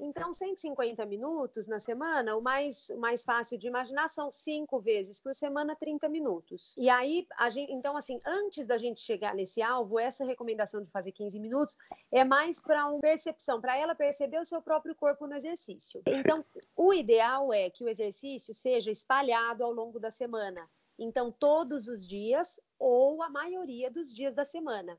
Então, 0.02 0.32
150 0.32 1.04
minutos 1.04 1.68
na 1.68 1.78
semana, 1.78 2.34
o 2.34 2.40
mais, 2.40 2.90
mais 2.96 3.22
fácil 3.22 3.58
de 3.58 3.68
imaginar 3.68 4.08
são 4.08 4.32
cinco 4.32 4.80
vezes 4.80 5.20
por 5.20 5.34
semana, 5.34 5.76
30 5.76 6.08
minutos. 6.08 6.74
E 6.78 6.88
aí, 6.88 7.26
gente, 7.50 7.70
então, 7.70 7.94
assim, 7.96 8.18
antes 8.24 8.66
da 8.66 8.78
gente 8.78 8.98
chegar 9.00 9.34
nesse 9.34 9.60
alvo, 9.60 9.98
essa 9.98 10.24
recomendação 10.24 10.82
de 10.82 10.90
fazer 10.90 11.12
15 11.12 11.38
minutos 11.38 11.76
é 12.10 12.24
mais 12.24 12.58
para 12.58 12.86
uma 12.86 12.98
percepção, 12.98 13.60
para 13.60 13.76
ela 13.76 13.94
perceber 13.94 14.40
o 14.40 14.46
seu 14.46 14.62
próprio 14.62 14.94
corpo 14.94 15.26
no 15.26 15.34
exercício. 15.34 16.02
Então, 16.06 16.44
o 16.74 16.94
ideal 16.94 17.52
é 17.52 17.68
que 17.68 17.84
o 17.84 17.88
exercício 17.88 18.54
seja 18.54 18.90
espalhado 18.90 19.62
ao 19.62 19.72
longo 19.72 20.00
da 20.00 20.10
semana. 20.10 20.66
Então, 20.98 21.30
todos 21.30 21.88
os 21.88 22.06
dias 22.06 22.58
ou 22.78 23.22
a 23.22 23.28
maioria 23.28 23.90
dos 23.90 24.12
dias 24.12 24.34
da 24.34 24.46
semana. 24.46 24.98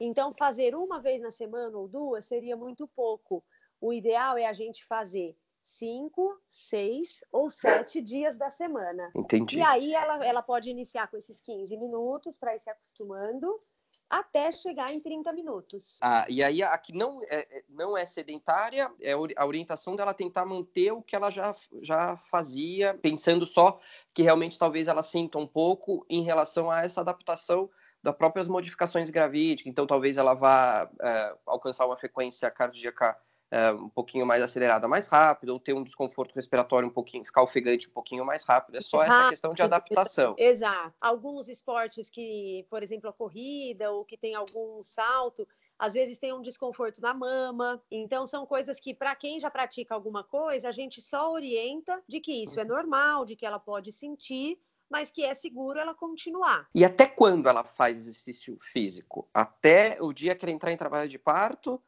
Então, 0.00 0.32
fazer 0.32 0.74
uma 0.74 1.00
vez 1.00 1.20
na 1.20 1.30
semana 1.30 1.76
ou 1.76 1.86
duas 1.86 2.24
seria 2.24 2.56
muito 2.56 2.88
pouco 2.88 3.44
o 3.82 3.92
ideal 3.92 4.38
é 4.38 4.46
a 4.46 4.52
gente 4.52 4.86
fazer 4.86 5.36
cinco, 5.60 6.40
seis 6.48 7.24
ou 7.32 7.50
sete 7.50 8.00
dias 8.00 8.36
da 8.36 8.48
semana. 8.48 9.10
Entendi. 9.14 9.58
E 9.58 9.62
aí 9.62 9.92
ela, 9.92 10.24
ela 10.24 10.42
pode 10.42 10.70
iniciar 10.70 11.08
com 11.08 11.16
esses 11.16 11.40
15 11.40 11.76
minutos 11.76 12.38
para 12.38 12.54
ir 12.54 12.60
se 12.60 12.70
acostumando 12.70 13.60
até 14.08 14.50
chegar 14.52 14.90
em 14.92 15.00
30 15.00 15.32
minutos. 15.32 15.98
Ah, 16.00 16.24
e 16.28 16.42
aí 16.42 16.62
a 16.62 16.78
que 16.78 16.92
não 16.94 17.20
é, 17.24 17.58
é, 17.58 17.64
não 17.68 17.96
é 17.96 18.06
sedentária, 18.06 18.90
é 19.00 19.12
a 19.12 19.46
orientação 19.46 19.96
dela 19.96 20.14
tentar 20.14 20.46
manter 20.46 20.92
o 20.92 21.02
que 21.02 21.16
ela 21.16 21.30
já, 21.30 21.54
já 21.80 22.16
fazia, 22.16 22.94
pensando 22.94 23.46
só 23.46 23.80
que 24.14 24.22
realmente 24.22 24.58
talvez 24.58 24.88
ela 24.88 25.02
sinta 25.02 25.38
um 25.38 25.46
pouco 25.46 26.06
em 26.08 26.22
relação 26.22 26.70
a 26.70 26.82
essa 26.82 27.00
adaptação 27.00 27.68
das 28.02 28.16
próprias 28.16 28.48
modificações 28.48 29.10
gravídicas, 29.10 29.70
então 29.70 29.86
talvez 29.86 30.16
ela 30.16 30.34
vá 30.34 30.90
é, 31.00 31.36
alcançar 31.46 31.86
uma 31.86 31.96
frequência 31.96 32.50
cardíaca 32.50 33.16
é, 33.52 33.70
um 33.70 33.90
pouquinho 33.90 34.24
mais 34.24 34.42
acelerada 34.42 34.88
mais 34.88 35.06
rápido, 35.06 35.50
ou 35.50 35.60
ter 35.60 35.74
um 35.74 35.84
desconforto 35.84 36.34
respiratório 36.34 36.88
um 36.88 36.92
pouquinho, 36.92 37.22
ficar 37.22 37.42
ofegante 37.42 37.86
um 37.86 37.92
pouquinho 37.92 38.24
mais 38.24 38.44
rápido. 38.44 38.76
É 38.78 38.80
só 38.80 38.96
rápido, 38.96 39.12
essa 39.12 39.28
questão 39.28 39.52
de 39.52 39.60
adaptação. 39.60 40.34
Exato. 40.38 40.94
Alguns 40.98 41.50
esportes 41.50 42.08
que, 42.08 42.66
por 42.70 42.82
exemplo, 42.82 43.10
a 43.10 43.12
corrida, 43.12 43.90
ou 43.90 44.06
que 44.06 44.16
tem 44.16 44.34
algum 44.34 44.82
salto, 44.82 45.46
às 45.78 45.92
vezes 45.92 46.16
tem 46.18 46.32
um 46.32 46.40
desconforto 46.40 47.02
na 47.02 47.12
mama. 47.12 47.82
Então, 47.90 48.26
são 48.26 48.46
coisas 48.46 48.80
que, 48.80 48.94
para 48.94 49.14
quem 49.14 49.38
já 49.38 49.50
pratica 49.50 49.94
alguma 49.94 50.24
coisa, 50.24 50.70
a 50.70 50.72
gente 50.72 51.02
só 51.02 51.30
orienta 51.30 52.02
de 52.08 52.20
que 52.20 52.42
isso 52.42 52.58
é 52.58 52.64
normal, 52.64 53.26
de 53.26 53.36
que 53.36 53.44
ela 53.44 53.58
pode 53.58 53.92
sentir, 53.92 54.58
mas 54.88 55.10
que 55.10 55.24
é 55.24 55.34
seguro 55.34 55.78
ela 55.78 55.94
continuar. 55.94 56.70
E 56.74 56.86
até 56.86 57.04
quando 57.04 57.50
ela 57.50 57.64
faz 57.64 57.98
exercício 57.98 58.56
físico? 58.62 59.28
Até 59.34 59.98
o 60.00 60.10
dia 60.10 60.34
que 60.34 60.42
ela 60.42 60.52
entrar 60.52 60.72
em 60.72 60.76
trabalho 60.76 61.08
de 61.08 61.18
parto? 61.18 61.82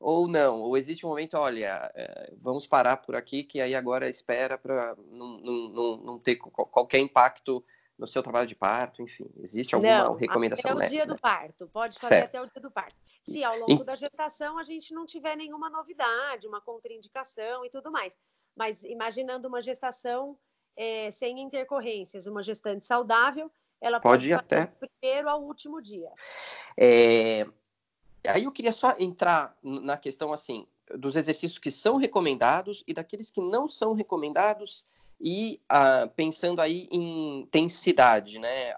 Ou 0.00 0.26
não? 0.26 0.62
Ou 0.62 0.76
existe 0.76 1.04
um 1.04 1.10
momento, 1.10 1.36
olha, 1.36 1.92
é, 1.94 2.32
vamos 2.40 2.66
parar 2.66 2.96
por 2.96 3.14
aqui, 3.14 3.44
que 3.44 3.60
aí 3.60 3.74
agora 3.74 4.08
espera 4.08 4.56
para 4.56 4.96
não, 5.08 5.38
não, 5.38 5.96
não, 5.98 6.18
ter 6.18 6.36
qualquer 6.36 6.98
impacto 6.98 7.62
no 7.98 8.06
seu 8.06 8.22
trabalho 8.22 8.48
de 8.48 8.54
parto, 8.54 9.02
enfim, 9.02 9.30
existe 9.36 9.74
alguma 9.74 10.04
não, 10.04 10.14
recomendação? 10.14 10.72
Até 10.72 10.86
o 10.86 10.88
dia 10.88 11.06
do 11.06 11.18
parto, 11.18 11.68
pode 11.68 11.98
fazer 11.98 12.14
certo. 12.14 12.28
até 12.28 12.40
o 12.40 12.46
dia 12.46 12.62
do 12.62 12.70
parto. 12.70 12.98
Se 13.22 13.44
ao 13.44 13.58
longo 13.58 13.84
da 13.84 13.94
gestação 13.94 14.56
a 14.56 14.62
gente 14.62 14.94
não 14.94 15.04
tiver 15.04 15.36
nenhuma 15.36 15.68
novidade, 15.68 16.48
uma 16.48 16.62
contraindicação 16.62 17.62
e 17.66 17.68
tudo 17.68 17.92
mais. 17.92 18.18
Mas 18.56 18.82
imaginando 18.84 19.46
uma 19.48 19.60
gestação 19.60 20.38
é, 20.74 21.10
sem 21.10 21.40
intercorrências, 21.40 22.26
uma 22.26 22.42
gestante 22.42 22.86
saudável, 22.86 23.52
ela 23.78 24.00
pode, 24.00 24.14
pode 24.14 24.30
ir 24.30 24.32
até 24.32 24.64
do 24.64 24.88
primeiro 24.88 25.28
ao 25.28 25.42
último 25.42 25.80
dia. 25.82 26.10
É, 26.78 27.46
Aí 28.26 28.44
eu 28.44 28.52
queria 28.52 28.72
só 28.72 28.94
entrar 28.98 29.56
na 29.62 29.96
questão 29.96 30.32
assim 30.32 30.66
dos 30.98 31.16
exercícios 31.16 31.58
que 31.58 31.70
são 31.70 31.96
recomendados 31.96 32.82
e 32.86 32.92
daqueles 32.92 33.30
que 33.30 33.40
não 33.40 33.68
são 33.68 33.92
recomendados 33.92 34.86
e 35.20 35.60
ah, 35.68 36.08
pensando 36.16 36.60
aí 36.60 36.88
em 36.90 37.40
intensidade, 37.40 38.38
né? 38.38 38.74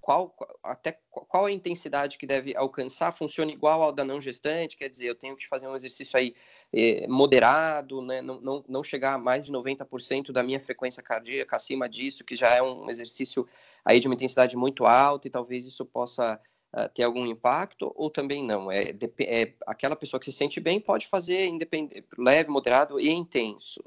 Qual, 0.00 0.36
até 0.62 0.98
qual 1.10 1.46
a 1.46 1.50
intensidade 1.50 2.18
que 2.18 2.26
deve 2.26 2.54
alcançar 2.54 3.10
funciona 3.10 3.50
igual 3.50 3.82
ao 3.82 3.90
da 3.90 4.04
não 4.04 4.20
gestante, 4.20 4.76
quer 4.76 4.90
dizer, 4.90 5.06
eu 5.06 5.14
tenho 5.14 5.34
que 5.34 5.48
fazer 5.48 5.66
um 5.66 5.74
exercício 5.74 6.18
aí 6.18 6.34
eh, 6.70 7.06
moderado, 7.08 8.02
né? 8.02 8.20
não, 8.20 8.38
não, 8.38 8.64
não 8.68 8.82
chegar 8.82 9.14
a 9.14 9.18
mais 9.18 9.46
de 9.46 9.52
90% 9.52 10.30
da 10.30 10.42
minha 10.42 10.60
frequência 10.60 11.02
cardíaca 11.02 11.56
acima 11.56 11.88
disso, 11.88 12.22
que 12.22 12.36
já 12.36 12.50
é 12.50 12.60
um 12.60 12.90
exercício 12.90 13.48
aí 13.82 13.98
de 13.98 14.06
uma 14.06 14.14
intensidade 14.14 14.58
muito 14.58 14.84
alta 14.84 15.26
e 15.26 15.30
talvez 15.30 15.64
isso 15.64 15.86
possa 15.86 16.38
uh, 16.74 16.88
ter 16.92 17.04
algum 17.04 17.24
impacto 17.26 17.92
ou 17.94 18.10
também 18.10 18.44
não? 18.44 18.70
É, 18.70 18.90
é, 19.20 19.54
aquela 19.66 19.96
pessoa 19.96 20.20
que 20.20 20.26
se 20.26 20.36
sente 20.36 20.60
bem 20.60 20.80
pode 20.80 21.06
fazer 21.06 21.46
independente, 21.46 22.04
leve, 22.18 22.50
moderado 22.50 23.00
e 23.00 23.08
intenso? 23.08 23.82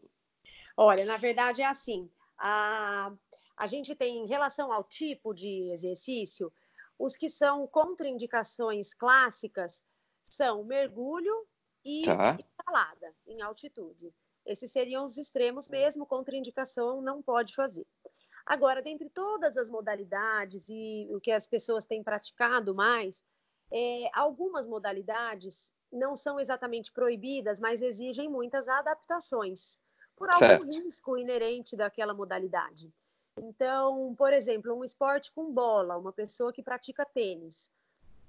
Olha, 0.76 1.06
na 1.06 1.18
verdade 1.18 1.62
é 1.62 1.66
assim. 1.66 2.10
A, 2.38 3.12
a 3.56 3.68
gente 3.68 3.96
tem, 3.96 4.24
em 4.24 4.28
relação 4.28 4.72
ao 4.72 4.84
tipo 4.84 5.34
de 5.34 5.70
exercício, 5.72 6.52
os 6.98 7.18
que 7.18 7.30
são 7.30 7.68
contraindicações 7.68 8.94
clássicas 8.94 9.84
são 10.24 10.64
mergulho 10.64 11.46
e 11.84 12.04
tá. 12.04 12.38
escalada 12.40 13.14
em 13.26 13.42
altitude. 13.42 14.14
Esses 14.46 14.72
seriam 14.72 15.06
os 15.06 15.18
extremos 15.18 15.68
mesmo, 15.68 16.06
contraindicação 16.06 17.02
não 17.02 17.22
pode 17.22 17.54
fazer. 17.54 17.86
Agora, 18.48 18.82
dentre 18.82 19.10
todas 19.10 19.58
as 19.58 19.70
modalidades 19.70 20.68
e 20.70 21.08
o 21.12 21.20
que 21.20 21.32
as 21.32 21.48
pessoas 21.48 21.86
têm 21.86 22.02
praticado 22.04 22.74
mais, 22.74 23.24
É, 23.70 24.10
algumas 24.14 24.66
modalidades 24.66 25.74
não 25.92 26.16
são 26.16 26.40
exatamente 26.40 26.90
proibidas, 26.94 27.60
mas 27.60 27.82
exigem 27.82 28.30
muitas 28.30 28.70
adaptações 28.70 29.78
por 30.16 30.30
algum 30.30 30.40
certo. 30.40 30.84
risco 30.84 31.18
inerente 31.18 31.76
daquela 31.76 32.14
modalidade. 32.14 32.90
Então, 33.38 34.16
por 34.16 34.32
exemplo, 34.32 34.74
um 34.74 34.86
esporte 34.86 35.34
com 35.34 35.52
bola, 35.52 35.98
uma 35.98 36.14
pessoa 36.14 36.54
que 36.54 36.64
pratica 36.64 37.06
tênis. 37.06 37.70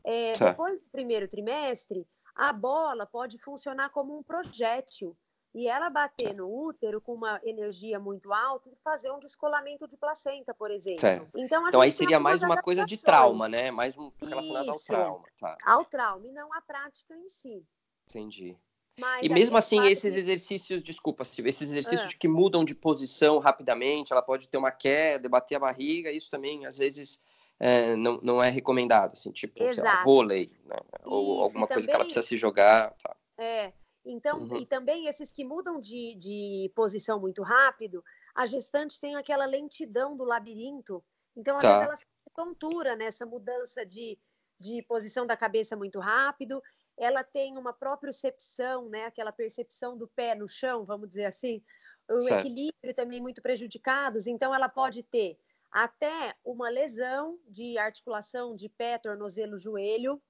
É, 0.03 0.33
depois 0.33 0.81
do 0.81 0.91
primeiro 0.91 1.29
trimestre, 1.29 2.05
a 2.35 2.53
bola 2.53 3.07
pode 3.07 3.39
funcionar 3.39 3.91
como 3.91 4.19
um 4.19 4.23
projétil 4.25 5.17
e 5.55 5.67
ela 5.67 5.89
bater 5.89 6.35
no 6.35 6.49
útero 6.49 7.01
com 7.01 7.15
uma 7.15 7.41
energia 7.43 7.99
muito 7.99 8.33
alta 8.33 8.69
e 8.69 8.77
fazer 8.85 9.11
um 9.11 9.19
descolamento 9.19 9.89
de 9.89 9.97
placenta, 9.97 10.53
por 10.55 10.71
exemplo. 10.71 11.01
Certo. 11.01 11.29
Então, 11.35 11.67
então 11.69 11.81
aí 11.81 11.91
seria 11.91 12.21
mais 12.21 12.43
uma 12.43 12.61
coisa 12.61 12.85
de 12.85 13.01
trauma, 13.01 13.49
né? 13.49 13.71
Mais 13.71 13.97
um 13.97 14.13
relacionado 14.21 14.69
Isso, 14.69 14.95
ao 14.95 14.99
trauma. 15.01 15.25
Tá. 15.41 15.57
Ao 15.65 15.85
trauma 15.85 16.27
e 16.27 16.33
não 16.33 16.53
à 16.53 16.61
prática 16.61 17.17
em 17.17 17.29
si. 17.29 17.65
Entendi. 18.09 18.57
Mas 18.99 19.25
e 19.25 19.29
mesmo 19.29 19.57
assim, 19.57 19.87
esses 19.87 20.13
que... 20.13 20.19
exercícios, 20.19 20.83
desculpa, 20.83 21.25
Silvia, 21.25 21.51
esses 21.51 21.71
exercícios 21.71 22.13
ah. 22.13 22.17
que 22.19 22.27
mudam 22.27 22.65
de 22.65 22.75
posição 22.75 23.39
rapidamente, 23.39 24.13
ela 24.13 24.23
pode 24.23 24.49
ter 24.49 24.59
uma 24.59 24.73
queda, 24.73 25.29
bater 25.29 25.55
a 25.55 25.61
barriga, 25.61 26.11
isso 26.11 26.29
também, 26.31 26.67
às 26.67 26.79
vezes, 26.79 27.23
é, 27.61 27.95
não, 27.95 28.21
não 28.23 28.43
é 28.43 28.51
recomendado, 28.51 29.13
assim, 29.13 29.31
tipo, 29.31 29.63
lá, 29.83 30.03
vôlei, 30.03 30.51
né? 30.65 30.77
ou 31.05 31.35
isso, 31.35 31.43
alguma 31.45 31.69
coisa 31.69 31.87
também... 31.87 31.87
que 31.87 31.95
ela 31.95 32.05
precisa 32.05 32.27
se 32.27 32.37
jogar. 32.37 32.93
Tá. 33.01 33.17
É, 33.39 33.73
então, 34.09 34.41
uhum. 34.41 34.57
e 34.57 34.67
também 34.67 35.07
esses 35.07 35.31
que 35.31 35.45
mudam 35.45 35.79
de, 35.79 36.15
de 36.17 36.73
posição 36.75 37.21
muito 37.21 37.43
rápido, 37.43 38.03
a 38.35 38.47
gestante 38.47 39.01
tem 39.01 39.17
aquela 39.17 39.45
lentidão 39.45 40.17
do 40.17 40.25
labirinto, 40.25 41.05
então, 41.37 41.57
às 41.57 41.63
tá. 41.63 41.69
vezes, 41.69 41.87
ela 41.87 41.97
se 41.97 42.07
tontura 42.35 42.95
nessa 42.95 43.27
mudança 43.27 43.85
de, 43.85 44.17
de 44.61 44.83
posição 44.83 45.27
da 45.27 45.37
cabeça 45.37 45.77
muito 45.77 45.99
rápido, 45.99 46.63
ela 46.97 47.25
tem 47.25 47.57
uma 47.57 47.73
propriocepção, 47.73 48.89
né, 48.89 49.05
aquela 49.05 49.33
percepção 49.33 49.97
do 49.99 50.07
pé 50.09 50.35
no 50.35 50.49
chão, 50.49 50.85
vamos 50.85 51.09
dizer 51.09 51.27
assim, 51.27 51.63
o 52.09 52.21
certo. 52.21 52.47
equilíbrio 52.47 52.95
também 52.95 53.21
muito 53.21 53.43
prejudicados, 53.43 54.27
então 54.27 54.55
ela 54.55 54.69
pode 54.69 55.03
ter 55.03 55.39
até 55.71 56.35
uma 56.45 56.69
lesão 56.69 57.39
de 57.47 57.77
articulação 57.77 58.55
de 58.55 58.69
pé, 58.69 58.99
tornozelo, 58.99 59.59
joelho, 59.59 60.21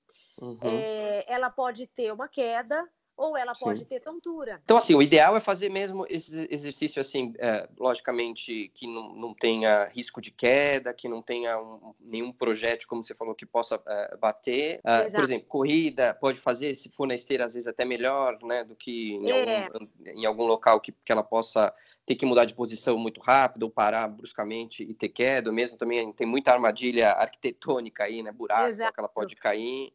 uhum. 0.41 0.59
é, 0.63 1.25
ela 1.27 1.51
pode 1.51 1.87
ter 1.87 2.13
uma 2.13 2.29
queda, 2.29 2.87
ou 3.19 3.37
ela 3.37 3.53
pode 3.53 3.81
Sim. 3.81 3.85
ter 3.85 3.99
tontura. 3.99 4.61
Então, 4.65 4.77
assim, 4.77 4.95
o 4.95 5.03
ideal 5.03 5.37
é 5.37 5.41
fazer 5.41 5.69
mesmo 5.69 6.07
esse 6.09 6.47
exercício, 6.49 7.01
assim, 7.01 7.35
é, 7.39 7.69
logicamente, 7.77 8.71
que 8.73 8.87
não, 8.87 9.13
não 9.13 9.35
tenha 9.35 9.87
risco 9.87 10.21
de 10.23 10.31
queda, 10.31 10.95
que 10.95 11.09
não 11.09 11.21
tenha 11.21 11.61
um, 11.61 11.93
nenhum 12.01 12.33
projétil, 12.33 12.89
como 12.89 13.03
você 13.03 13.17
falou, 13.17 13.35
que 13.35 13.45
possa 13.45 13.83
é, 13.85 14.17
bater. 14.17 14.79
Uh, 14.79 15.13
por 15.13 15.25
exemplo, 15.25 15.49
corrida, 15.49 16.17
pode 16.21 16.39
fazer, 16.39 16.77
se 16.77 16.91
for 16.91 17.09
na 17.09 17.15
esteira, 17.17 17.45
às 17.45 17.55
vezes 17.55 17.67
até 17.67 17.85
melhor, 17.85 18.39
né, 18.45 18.63
do 18.63 18.77
que 18.77 19.15
em, 19.15 19.31
é. 19.33 19.67
algum, 19.67 19.87
em 20.07 20.25
algum, 20.25 20.47
local 20.47 20.81
que, 20.81 20.93
que 20.93 21.11
ela 21.11 21.25
possa 21.25 21.75
ter 22.07 22.15
que 22.15 22.25
mudar 22.25 22.45
de 22.45 22.55
posição 22.55 22.97
muito 22.97 23.21
rápido, 23.21 23.65
ou 23.65 23.71
parar 23.71 24.07
bruscamente 24.07 24.85
e 24.85 24.95
ter 24.95 25.09
queda, 25.09 25.51
mesmo 25.51 25.77
também 25.77 26.13
tem 26.13 26.27
muita 26.27 26.53
armadilha 26.53 27.11
arquitetônica 27.11 28.05
aí, 28.05 28.23
né, 28.23 28.31
buraco 28.31 28.69
Exato. 28.69 28.93
que 28.95 29.01
ela 29.01 29.09
pode 29.09 29.35
cair 29.35 29.93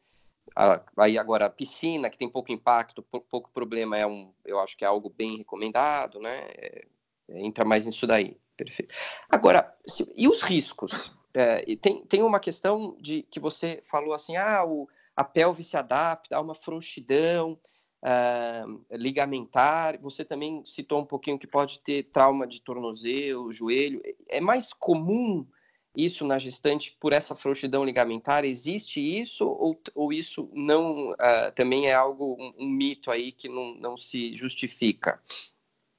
aí 0.97 1.17
agora 1.17 1.45
a 1.45 1.49
piscina 1.49 2.09
que 2.09 2.17
tem 2.17 2.29
pouco 2.29 2.51
impacto, 2.51 3.03
pouco 3.03 3.49
problema 3.51 3.97
é 3.97 4.05
um, 4.05 4.33
eu 4.45 4.59
acho 4.59 4.77
que 4.77 4.83
é 4.83 4.87
algo 4.87 5.09
bem 5.09 5.37
recomendado, 5.37 6.19
né? 6.19 6.47
É, 6.57 6.85
entra 7.29 7.65
mais 7.65 7.85
nisso 7.85 8.05
daí, 8.05 8.37
perfeito. 8.55 8.93
Agora, 9.29 9.75
se, 9.85 10.11
e 10.15 10.27
os 10.27 10.41
riscos? 10.43 11.15
É, 11.33 11.65
tem, 11.77 12.05
tem 12.05 12.21
uma 12.21 12.39
questão 12.39 12.95
de 12.99 13.23
que 13.23 13.39
você 13.39 13.81
falou 13.83 14.13
assim, 14.13 14.35
ah, 14.35 14.63
o, 14.63 14.87
a 15.15 15.23
pelve 15.23 15.63
se 15.63 15.75
adapta, 15.75 16.35
há 16.35 16.41
uma 16.41 16.53
frouxidão 16.53 17.59
uh, 18.03 18.85
ligamentar. 18.91 19.99
Você 20.01 20.23
também 20.25 20.63
citou 20.65 20.99
um 21.01 21.05
pouquinho 21.05 21.39
que 21.39 21.47
pode 21.47 21.79
ter 21.79 22.03
trauma 22.11 22.45
de 22.45 22.61
tornozelo, 22.61 23.51
joelho. 23.51 24.01
É 24.27 24.41
mais 24.41 24.73
comum 24.73 25.47
isso 25.95 26.25
na 26.25 26.39
gestante 26.39 26.95
por 26.99 27.13
essa 27.13 27.35
frouxidão 27.35 27.85
ligamentar? 27.85 28.43
Existe 28.43 28.99
isso 28.99 29.47
ou, 29.47 29.79
ou 29.93 30.11
isso 30.11 30.49
não 30.53 31.11
uh, 31.11 31.51
também 31.55 31.87
é 31.87 31.93
algo, 31.93 32.35
um, 32.39 32.65
um, 32.65 32.69
mito 32.69 33.11
aí 33.11 33.31
que 33.31 33.47
não, 33.47 33.75
não 33.75 33.97
se 33.97 34.35
justifica? 34.35 35.21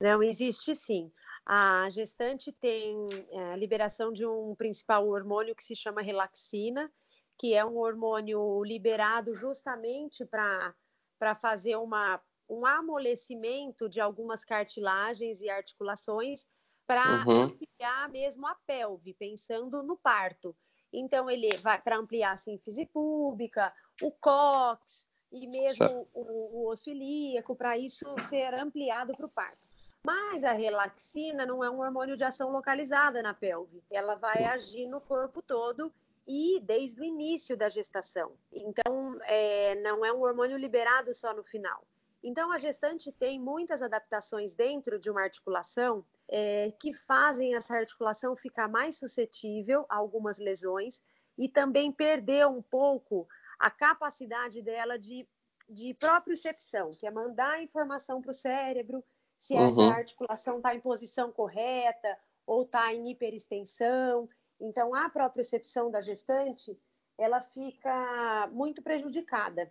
Não, 0.01 0.23
existe 0.23 0.75
sim. 0.75 1.11
A 1.47 1.89
gestante 1.91 2.51
tem 2.51 2.97
é, 3.31 3.53
a 3.53 3.57
liberação 3.57 4.13
de 4.13 4.27
um 4.27 4.55
principal 4.55 5.07
hormônio 5.07 5.55
que 5.55 5.63
se 5.63 5.77
chama 5.77 6.03
relaxina, 6.03 6.91
que 7.39 7.55
é 7.55 7.65
um 7.65 7.77
hormônio 7.77 8.65
liberado 8.65 9.35
justamente 9.35 10.25
para 10.25 11.35
fazer 11.35 11.77
uma, 11.77 12.21
um 12.49 12.65
amolecimento 12.65 13.89
de 13.89 14.01
algumas 14.01 14.45
cartilagens 14.45 15.43
e 15.43 15.51
articulações 15.51 16.47
para 16.87 17.25
uhum. 17.27 17.43
ampliar 17.43 18.09
mesmo 18.11 18.47
a 18.47 18.55
pelve, 18.67 19.15
pensando 19.15 19.83
no 19.83 19.97
parto. 19.97 20.55
Então, 20.93 21.29
ele 21.31 21.57
vai 21.59 21.81
para 21.81 21.99
ampliar 21.99 22.33
a 22.33 22.37
síntese 22.37 22.87
pública, 22.87 23.73
o 24.01 24.11
cox 24.11 25.09
e 25.33 25.47
mesmo 25.47 26.07
o, 26.15 26.21
o, 26.61 26.69
osso 26.69 26.91
ilíaco, 26.91 27.57
para 27.57 27.77
isso 27.77 28.07
ser 28.23 28.55
ampliado 28.55 29.17
para 29.17 29.27
o 29.27 29.31
parto. 29.31 29.59
Mas 30.05 30.45
a 30.45 30.53
relaxina 30.53 31.45
não 31.45 31.65
é 31.65 31.71
um 31.71 31.81
hormônio 31.81 32.17
de 32.17 32.25
ação 32.25 32.51
localizada 32.53 33.23
na 33.23 33.35
pelve, 33.35 33.83
ela 33.91 34.15
vai 34.15 34.45
agir 34.45 34.87
no 34.87 35.01
corpo 35.01 35.43
todo 35.43 35.93
e 36.27 36.61
desde 36.61 37.01
o 37.01 37.05
início 37.05 37.57
da 37.57 37.69
gestação. 37.69 38.33
Então, 38.53 39.19
é, 39.23 39.75
não 39.77 40.05
é 40.05 40.13
um 40.13 40.23
hormônio 40.23 40.57
liberado 40.57 41.15
só 41.15 41.35
no 41.35 41.43
final. 41.43 41.85
Então, 42.27 42.51
a 42.51 42.57
gestante 42.57 43.13
tem 43.13 43.39
muitas 43.39 43.83
adaptações 43.83 44.55
dentro 44.55 44.99
de 44.99 45.11
uma 45.11 45.21
articulação 45.21 46.03
é, 46.27 46.73
que 46.81 46.91
fazem 46.91 47.55
essa 47.55 47.77
articulação 47.77 48.35
ficar 48.35 48.67
mais 48.67 48.97
suscetível 48.97 49.85
a 49.91 49.97
algumas 49.97 50.39
lesões 50.39 51.03
e 51.37 51.51
também 51.51 51.93
perder 51.93 52.47
um 52.47 52.63
pouco 52.63 53.29
a 53.59 53.71
capacidade 53.71 54.63
dela 54.63 54.99
de, 54.99 55.29
de 55.69 55.93
propriocepção, 55.93 56.93
que 56.93 57.07
é 57.07 57.11
mandar 57.11 57.63
informação 57.63 58.23
para 58.23 58.31
o 58.31 58.35
cérebro 58.35 59.05
se 59.37 59.53
uhum. 59.53 59.67
essa 59.67 59.83
articulação 59.83 60.57
está 60.57 60.75
em 60.75 60.81
posição 60.81 61.31
correta 61.31 62.19
ou 62.47 62.63
está 62.63 62.91
em 62.95 63.11
hiperextensão. 63.11 64.27
Então, 64.59 64.95
a 64.95 65.11
propriocepção 65.11 65.91
da 65.91 66.01
gestante 66.01 66.75
ela 67.19 67.43
fica 67.43 68.49
muito 68.51 68.83
prejudicada. 68.83 69.71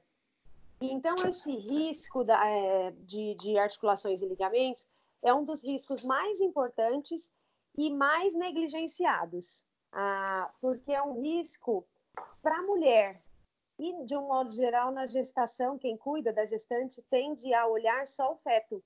Então, 0.91 1.15
esse 1.28 1.52
risco 1.52 2.24
da, 2.24 2.46
é, 2.46 2.91
de, 2.91 3.36
de 3.36 3.58
articulações 3.58 4.22
e 4.22 4.26
ligamentos 4.26 4.88
é 5.22 5.34
um 5.34 5.46
dos 5.46 5.63
riscos 5.63 6.04
mais 6.04 6.41
importantes 6.41 7.32
e 7.78 7.89
mais 7.89 8.34
negligenciados, 8.34 9.65
ah, 9.91 10.52
porque 10.60 10.91
é 10.91 11.02
um 11.02 11.22
risco 11.22 11.86
para 12.41 12.58
a 12.58 12.63
mulher. 12.63 13.24
E, 13.80 14.04
de 14.06 14.15
um 14.15 14.28
modo 14.28 14.52
geral, 14.52 14.91
na 14.91 15.08
gestação, 15.08 15.80
quem 15.80 15.98
cuida 15.98 16.32
da 16.32 16.46
gestante 16.46 17.02
tende 17.10 17.54
a 17.54 17.65
olhar 17.65 18.06
só 18.06 18.32
o 18.34 18.36
feto. 18.36 18.84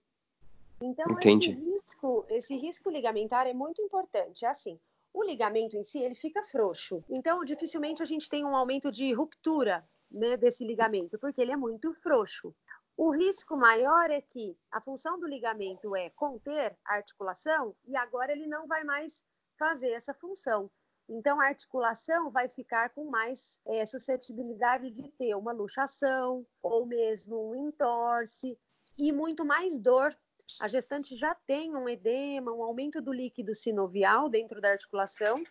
Então, 0.80 1.06
Entendi. 1.12 1.52
esse 1.52 1.60
risco, 1.60 2.26
esse 2.30 2.56
risco 2.56 2.90
ligamentar 2.90 3.48
é 3.48 3.54
muito 3.54 3.82
importante. 3.82 4.46
É 4.46 4.48
assim, 4.48 4.80
o 5.14 5.24
ligamento 5.24 5.76
em 5.76 5.84
si, 5.84 6.00
ele 6.00 6.16
fica 6.16 6.44
frouxo. 6.44 7.04
Então, 7.10 7.44
dificilmente 7.44 8.02
a 8.02 8.06
gente 8.06 8.30
tem 8.30 8.46
um 8.46 8.56
aumento 8.56 8.92
de 8.92 9.12
ruptura 9.14 9.84
né, 10.12 10.38
desse 10.38 10.66
ligamento, 10.66 11.18
porque 11.20 11.42
ele 11.42 11.52
é 11.52 11.58
muito 11.58 11.94
frouxo. 11.94 12.54
O 12.96 13.12
risco 13.12 13.56
maior 13.56 14.10
é 14.10 14.22
que 14.22 14.58
a 14.72 14.82
função 14.82 15.20
do 15.20 15.28
ligamento 15.28 15.96
é 15.96 16.10
conter 16.12 16.76
a 16.84 16.96
articulação 16.96 17.76
e 17.86 17.96
agora 17.96 18.32
ele 18.32 18.48
não 18.48 18.68
vai 18.68 18.84
mais 18.84 19.24
fazer 19.58 19.92
essa 19.92 20.14
função. 20.16 20.70
Então, 21.10 21.40
a 21.40 21.46
articulação 21.46 22.32
vai 22.32 22.50
ficar 22.50 22.90
com 22.90 23.06
mais 23.06 23.62
é, 23.66 23.86
suscetibilidade 23.86 24.92
de 24.92 25.10
ter 25.12 25.36
uma 25.36 25.54
luxação 25.54 26.46
ou 26.62 26.86
mesmo 26.86 27.52
um 27.52 27.68
entorse 27.68 28.58
e 28.98 29.12
muito 29.14 29.46
mais 29.46 29.78
dor. 29.78 30.14
A 30.60 30.68
gestante 30.68 31.16
já 31.16 31.36
tem 31.46 31.76
um 31.76 31.88
edema, 31.88 32.52
um 32.52 32.64
aumento 32.64 33.02
do 33.02 33.14
líquido 33.14 33.54
sinovial 33.54 34.28
dentro 34.28 34.60
da 34.60 34.72
articulação 34.72 35.42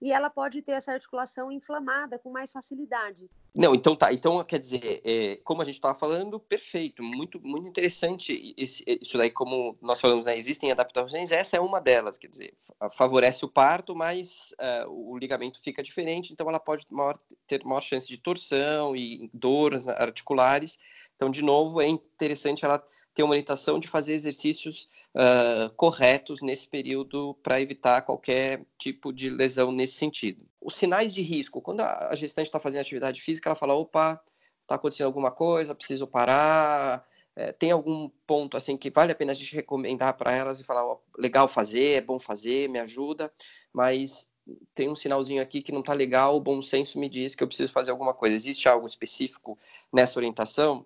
e 0.00 0.12
ela 0.12 0.28
pode 0.28 0.60
ter 0.60 0.72
essa 0.72 0.92
articulação 0.92 1.50
inflamada 1.50 2.18
com 2.18 2.30
mais 2.30 2.52
facilidade. 2.52 3.30
Não, 3.54 3.74
então 3.74 3.96
tá. 3.96 4.12
Então, 4.12 4.42
quer 4.44 4.58
dizer, 4.58 5.00
é, 5.02 5.36
como 5.42 5.62
a 5.62 5.64
gente 5.64 5.76
estava 5.76 5.94
falando, 5.94 6.38
perfeito, 6.38 7.02
muito, 7.02 7.40
muito 7.40 7.66
interessante 7.66 8.54
esse, 8.58 8.84
isso 9.00 9.16
daí, 9.16 9.30
como 9.30 9.76
nós 9.80 10.00
falamos, 10.00 10.26
né, 10.26 10.36
existem 10.36 10.70
adaptações, 10.70 11.32
essa 11.32 11.56
é 11.56 11.60
uma 11.60 11.80
delas, 11.80 12.18
quer 12.18 12.28
dizer, 12.28 12.54
favorece 12.92 13.44
o 13.46 13.48
parto, 13.48 13.96
mas 13.96 14.54
uh, 14.60 14.90
o 14.90 15.16
ligamento 15.16 15.60
fica 15.62 15.82
diferente, 15.82 16.32
então 16.32 16.48
ela 16.48 16.60
pode 16.60 16.86
maior, 16.90 17.16
ter 17.46 17.64
maior 17.64 17.80
chance 17.80 18.06
de 18.06 18.18
torção 18.18 18.94
e 18.94 19.30
dores 19.32 19.88
articulares. 19.88 20.78
Então, 21.14 21.30
de 21.30 21.42
novo, 21.42 21.80
é 21.80 21.88
interessante 21.88 22.64
ela 22.66 22.84
ter 23.16 23.22
uma 23.22 23.30
orientação 23.30 23.80
de 23.80 23.88
fazer 23.88 24.12
exercícios 24.12 24.90
uh, 25.14 25.70
corretos 25.74 26.42
nesse 26.42 26.66
período 26.66 27.34
para 27.42 27.58
evitar 27.58 28.02
qualquer 28.02 28.62
tipo 28.78 29.10
de 29.10 29.30
lesão 29.30 29.72
nesse 29.72 29.94
sentido. 29.94 30.44
Os 30.60 30.76
sinais 30.76 31.14
de 31.14 31.22
risco, 31.22 31.62
quando 31.62 31.80
a 31.80 32.14
gestante 32.14 32.48
está 32.48 32.60
fazendo 32.60 32.82
atividade 32.82 33.22
física, 33.22 33.48
ela 33.48 33.56
fala, 33.56 33.72
opa, 33.72 34.22
está 34.60 34.74
acontecendo 34.74 35.06
alguma 35.06 35.30
coisa, 35.30 35.74
preciso 35.74 36.06
parar. 36.06 37.08
É, 37.34 37.52
tem 37.52 37.70
algum 37.70 38.10
ponto 38.26 38.54
assim 38.54 38.76
que 38.76 38.90
vale 38.90 39.12
a 39.12 39.14
pena 39.14 39.32
a 39.32 39.34
gente 39.34 39.54
recomendar 39.54 40.12
para 40.14 40.32
elas 40.32 40.60
e 40.60 40.64
falar, 40.64 40.84
ó, 40.84 40.98
legal 41.16 41.48
fazer, 41.48 41.92
é 41.92 42.00
bom 42.02 42.18
fazer, 42.18 42.68
me 42.68 42.78
ajuda, 42.78 43.32
mas 43.72 44.30
tem 44.74 44.90
um 44.90 44.96
sinalzinho 44.96 45.40
aqui 45.40 45.62
que 45.62 45.72
não 45.72 45.80
está 45.80 45.94
legal, 45.94 46.36
o 46.36 46.40
bom 46.40 46.60
senso 46.60 46.98
me 46.98 47.08
diz 47.08 47.34
que 47.34 47.42
eu 47.42 47.48
preciso 47.48 47.72
fazer 47.72 47.92
alguma 47.92 48.12
coisa. 48.12 48.36
Existe 48.36 48.68
algo 48.68 48.86
específico 48.86 49.58
nessa 49.90 50.18
orientação? 50.18 50.84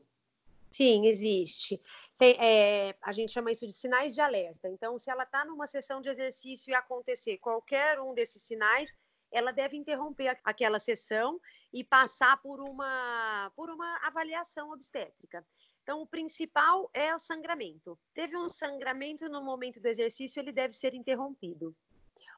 Sim, 0.70 1.06
existe. 1.06 1.80
Tem, 2.20 2.36
é, 2.38 2.94
a 3.00 3.12
gente 3.12 3.32
chama 3.32 3.50
isso 3.50 3.66
de 3.66 3.72
sinais 3.72 4.14
de 4.14 4.20
alerta. 4.20 4.68
Então, 4.68 4.98
se 4.98 5.10
ela 5.10 5.22
está 5.22 5.42
numa 5.42 5.66
sessão 5.66 6.02
de 6.02 6.10
exercício 6.10 6.70
e 6.70 6.74
acontecer 6.74 7.38
qualquer 7.38 7.98
um 7.98 8.12
desses 8.12 8.42
sinais, 8.42 8.94
ela 9.32 9.52
deve 9.52 9.74
interromper 9.74 10.38
aquela 10.44 10.78
sessão 10.78 11.40
e 11.72 11.82
passar 11.82 12.36
por 12.42 12.60
uma, 12.60 13.50
por 13.56 13.70
uma 13.70 14.06
avaliação 14.06 14.70
obstétrica. 14.70 15.42
Então, 15.82 16.02
o 16.02 16.06
principal 16.06 16.90
é 16.92 17.14
o 17.14 17.18
sangramento. 17.18 17.98
Teve 18.12 18.36
um 18.36 18.48
sangramento 18.48 19.26
no 19.30 19.42
momento 19.42 19.80
do 19.80 19.86
exercício, 19.86 20.40
ele 20.40 20.52
deve 20.52 20.74
ser 20.74 20.92
interrompido. 20.92 21.74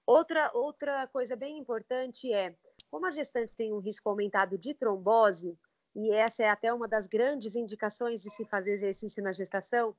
Outra, 0.06 0.48
outra 0.54 1.08
coisa 1.08 1.34
bem 1.34 1.58
importante 1.58 2.32
é, 2.32 2.54
como 2.88 3.06
a 3.06 3.10
gestante 3.10 3.56
tem 3.56 3.72
um 3.72 3.80
risco 3.80 4.08
aumentado 4.08 4.56
de 4.56 4.74
trombose, 4.74 5.58
e 5.94 6.10
essa 6.12 6.42
é 6.42 6.48
até 6.48 6.72
uma 6.72 6.88
das 6.88 7.06
grandes 7.06 7.54
indicações 7.54 8.22
de 8.22 8.30
se 8.30 8.44
fazer 8.46 8.72
exercício 8.72 9.22
na 9.22 9.32
gestação, 9.32 9.94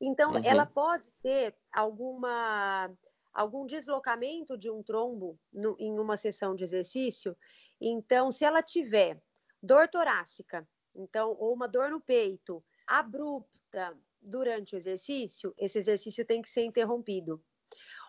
então 0.00 0.32
uhum. 0.32 0.44
ela 0.44 0.66
pode 0.66 1.08
ter 1.22 1.54
alguma 1.72 2.90
algum 3.32 3.64
deslocamento 3.64 4.58
de 4.58 4.70
um 4.70 4.82
trombo 4.82 5.38
no, 5.52 5.74
em 5.78 5.98
uma 5.98 6.18
sessão 6.18 6.54
de 6.54 6.64
exercício. 6.64 7.34
Então, 7.80 8.30
se 8.30 8.44
ela 8.44 8.62
tiver 8.62 9.18
dor 9.62 9.88
torácica, 9.88 10.68
então, 10.94 11.34
ou 11.38 11.54
uma 11.54 11.66
dor 11.66 11.90
no 11.90 12.00
peito 12.00 12.62
abrupta 12.86 13.96
durante 14.20 14.74
o 14.74 14.76
exercício, 14.76 15.54
esse 15.56 15.78
exercício 15.78 16.26
tem 16.26 16.42
que 16.42 16.48
ser 16.48 16.64
interrompido. 16.64 17.42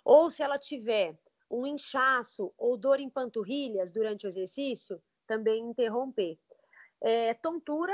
Ou 0.03 0.29
se 0.29 0.43
ela 0.43 0.59
tiver 0.59 1.17
um 1.49 1.65
inchaço 1.65 2.53
ou 2.57 2.77
dor 2.77 2.99
em 2.99 3.09
panturrilhas 3.09 3.93
durante 3.93 4.25
o 4.25 4.27
exercício, 4.27 5.01
também 5.25 5.63
interromper. 5.63 6.37
É, 7.03 7.33
tontura 7.35 7.93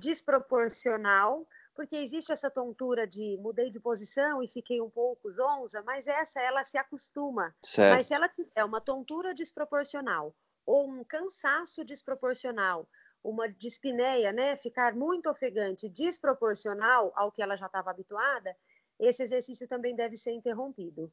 desproporcional, 0.00 1.46
porque 1.74 1.96
existe 1.96 2.32
essa 2.32 2.50
tontura 2.50 3.06
de 3.06 3.36
mudei 3.38 3.70
de 3.70 3.80
posição 3.80 4.42
e 4.42 4.48
fiquei 4.48 4.80
um 4.80 4.90
pouco 4.90 5.30
zonza, 5.32 5.82
mas 5.82 6.06
essa 6.06 6.40
ela 6.40 6.62
se 6.62 6.76
acostuma. 6.76 7.54
Certo. 7.64 7.96
Mas 7.96 8.06
se 8.06 8.14
ela 8.14 8.28
tiver 8.28 8.64
uma 8.64 8.80
tontura 8.80 9.34
desproporcional 9.34 10.34
ou 10.66 10.88
um 10.88 11.02
cansaço 11.02 11.84
desproporcional, 11.84 12.86
uma 13.24 13.48
dispneia, 13.48 14.32
né, 14.32 14.56
ficar 14.56 14.94
muito 14.94 15.28
ofegante 15.28 15.88
desproporcional 15.88 17.12
ao 17.14 17.30
que 17.32 17.42
ela 17.42 17.56
já 17.56 17.66
estava 17.66 17.90
habituada, 17.90 18.54
esse 18.98 19.22
exercício 19.22 19.66
também 19.66 19.94
deve 19.94 20.16
ser 20.16 20.32
interrompido. 20.32 21.10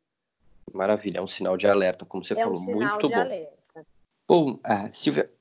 Maravilha, 0.74 1.20
é 1.20 1.22
um 1.22 1.28
sinal 1.28 1.56
de 1.56 1.68
alerta, 1.68 2.06
como 2.06 2.24
você 2.24 2.34
é 2.34 2.38
falou, 2.38 2.54
um 2.54 2.58
sinal 2.58 2.92
muito 2.92 3.08
de 3.08 3.14
bom. 3.14 3.22
Alerta. 3.22 3.58
Bom, 4.28 4.56
uh, 4.56 4.90
Silvia, 4.92 5.32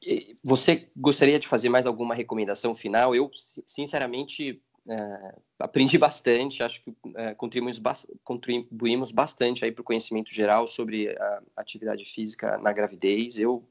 você 0.44 0.88
gostaria 0.96 1.40
de 1.40 1.48
fazer 1.48 1.68
mais 1.68 1.86
alguma 1.86 2.14
recomendação 2.14 2.72
final? 2.72 3.16
Eu, 3.16 3.28
sinceramente, 3.34 4.62
uh, 4.86 5.42
aprendi 5.58 5.98
bastante, 5.98 6.62
acho 6.62 6.80
que 6.84 6.90
uh, 6.90 7.34
contribuímos, 7.36 7.78
ba 7.80 7.94
contribuímos 8.22 9.10
bastante 9.10 9.64
aí 9.64 9.72
para 9.72 9.82
o 9.82 9.84
conhecimento 9.84 10.32
geral 10.32 10.68
sobre 10.68 11.08
a 11.18 11.42
atividade 11.56 12.04
física 12.04 12.58
na 12.58 12.72
gravidez. 12.72 13.40
Eu 13.40 13.64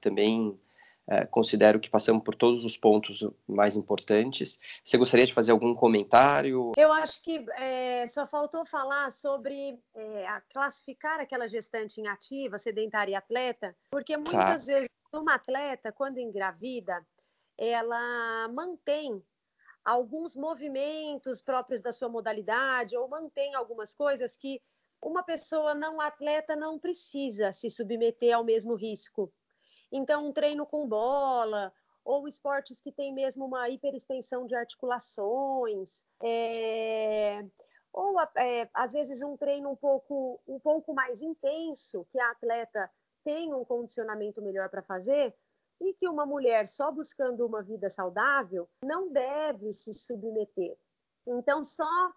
também 0.00 0.58
é, 1.08 1.26
considero 1.26 1.80
que 1.80 1.90
passamos 1.90 2.22
por 2.22 2.34
todos 2.34 2.64
os 2.64 2.76
pontos 2.76 3.26
mais 3.46 3.76
importantes. 3.76 4.58
Você 4.84 4.96
gostaria 4.96 5.26
de 5.26 5.32
fazer 5.32 5.52
algum 5.52 5.74
comentário? 5.74 6.72
Eu 6.76 6.92
acho 6.92 7.20
que 7.22 7.44
é, 7.56 8.06
só 8.06 8.26
faltou 8.26 8.64
falar 8.64 9.10
sobre 9.10 9.78
é, 9.94 10.42
classificar 10.52 11.20
aquela 11.20 11.48
gestante 11.48 12.00
em 12.00 12.06
ativa, 12.06 12.58
sedentária 12.58 13.12
e 13.12 13.16
atleta, 13.16 13.76
porque 13.90 14.12
tá. 14.14 14.18
muitas 14.18 14.66
tá. 14.66 14.72
vezes 14.72 14.88
uma 15.12 15.34
atleta, 15.34 15.92
quando 15.92 16.18
engravida, 16.18 17.04
ela 17.58 18.48
mantém 18.48 19.22
alguns 19.84 20.36
movimentos 20.36 21.42
próprios 21.42 21.82
da 21.82 21.92
sua 21.92 22.08
modalidade 22.08 22.96
ou 22.96 23.08
mantém 23.08 23.54
algumas 23.54 23.94
coisas 23.94 24.36
que 24.36 24.60
uma 25.02 25.22
pessoa 25.22 25.74
não 25.74 26.00
atleta 26.00 26.54
não 26.54 26.78
precisa 26.78 27.52
se 27.52 27.68
submeter 27.68 28.34
ao 28.34 28.44
mesmo 28.44 28.74
risco. 28.74 29.32
Então, 29.92 30.26
um 30.26 30.32
treino 30.32 30.64
com 30.64 30.88
bola, 30.88 31.70
ou 32.02 32.26
esportes 32.26 32.80
que 32.80 32.90
têm 32.90 33.12
mesmo 33.12 33.44
uma 33.44 33.68
hiperextensão 33.68 34.46
de 34.46 34.54
articulações, 34.54 36.02
é... 36.22 37.44
ou 37.92 38.18
é, 38.36 38.68
às 38.72 38.92
vezes 38.92 39.22
um 39.22 39.36
treino 39.36 39.70
um 39.70 39.76
pouco, 39.76 40.40
um 40.48 40.58
pouco 40.58 40.94
mais 40.94 41.20
intenso, 41.20 42.06
que 42.10 42.18
a 42.18 42.30
atleta 42.30 42.90
tem 43.22 43.54
um 43.54 43.64
condicionamento 43.64 44.40
melhor 44.40 44.68
para 44.68 44.82
fazer, 44.82 45.34
e 45.80 45.94
que 45.94 46.08
uma 46.08 46.24
mulher 46.24 46.68
só 46.68 46.90
buscando 46.90 47.44
uma 47.44 47.62
vida 47.62 47.90
saudável 47.90 48.68
não 48.84 49.12
deve 49.12 49.72
se 49.72 49.92
submeter. 49.92 50.76
Então, 51.26 51.62
só 51.64 52.12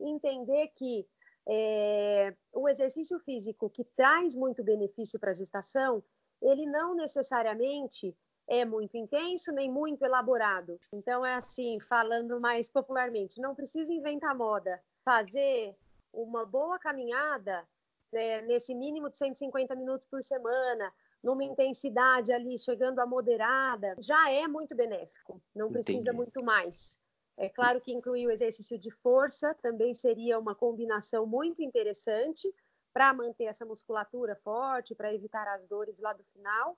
entender 0.00 0.68
que 0.68 1.06
é, 1.46 2.34
o 2.52 2.68
exercício 2.68 3.18
físico 3.20 3.68
que 3.70 3.84
traz 3.96 4.34
muito 4.34 4.64
benefício 4.64 5.18
para 5.18 5.30
a 5.32 5.34
gestação 5.34 6.02
ele 6.42 6.66
não 6.66 6.94
necessariamente 6.94 8.16
é 8.48 8.64
muito 8.64 8.96
intenso 8.96 9.52
nem 9.52 9.70
muito 9.70 10.04
elaborado. 10.04 10.80
Então 10.92 11.24
é 11.24 11.34
assim, 11.34 11.78
falando 11.80 12.40
mais 12.40 12.70
popularmente, 12.70 13.40
não 13.40 13.54
precisa 13.54 13.92
inventar 13.92 14.34
moda. 14.34 14.82
Fazer 15.04 15.76
uma 16.12 16.44
boa 16.44 16.78
caminhada 16.78 17.64
né, 18.12 18.42
nesse 18.42 18.74
mínimo 18.74 19.08
de 19.08 19.16
150 19.16 19.74
minutos 19.76 20.06
por 20.06 20.22
semana, 20.22 20.92
numa 21.22 21.44
intensidade 21.44 22.32
ali 22.32 22.58
chegando 22.58 22.98
a 22.98 23.06
moderada, 23.06 23.94
já 23.98 24.30
é 24.32 24.48
muito 24.48 24.74
benéfico. 24.74 25.40
Não 25.54 25.70
precisa 25.70 26.10
Entendi. 26.10 26.16
muito 26.16 26.42
mais. 26.42 26.98
É 27.36 27.48
claro 27.48 27.80
que 27.80 27.92
incluir 27.92 28.26
o 28.26 28.30
exercício 28.30 28.78
de 28.78 28.90
força 28.90 29.54
também 29.62 29.94
seria 29.94 30.38
uma 30.38 30.54
combinação 30.54 31.24
muito 31.24 31.62
interessante, 31.62 32.52
para 32.92 33.12
manter 33.14 33.44
essa 33.44 33.64
musculatura 33.64 34.36
forte, 34.36 34.94
para 34.94 35.14
evitar 35.14 35.46
as 35.48 35.66
dores 35.66 35.98
lá 36.00 36.12
do 36.12 36.24
final. 36.32 36.76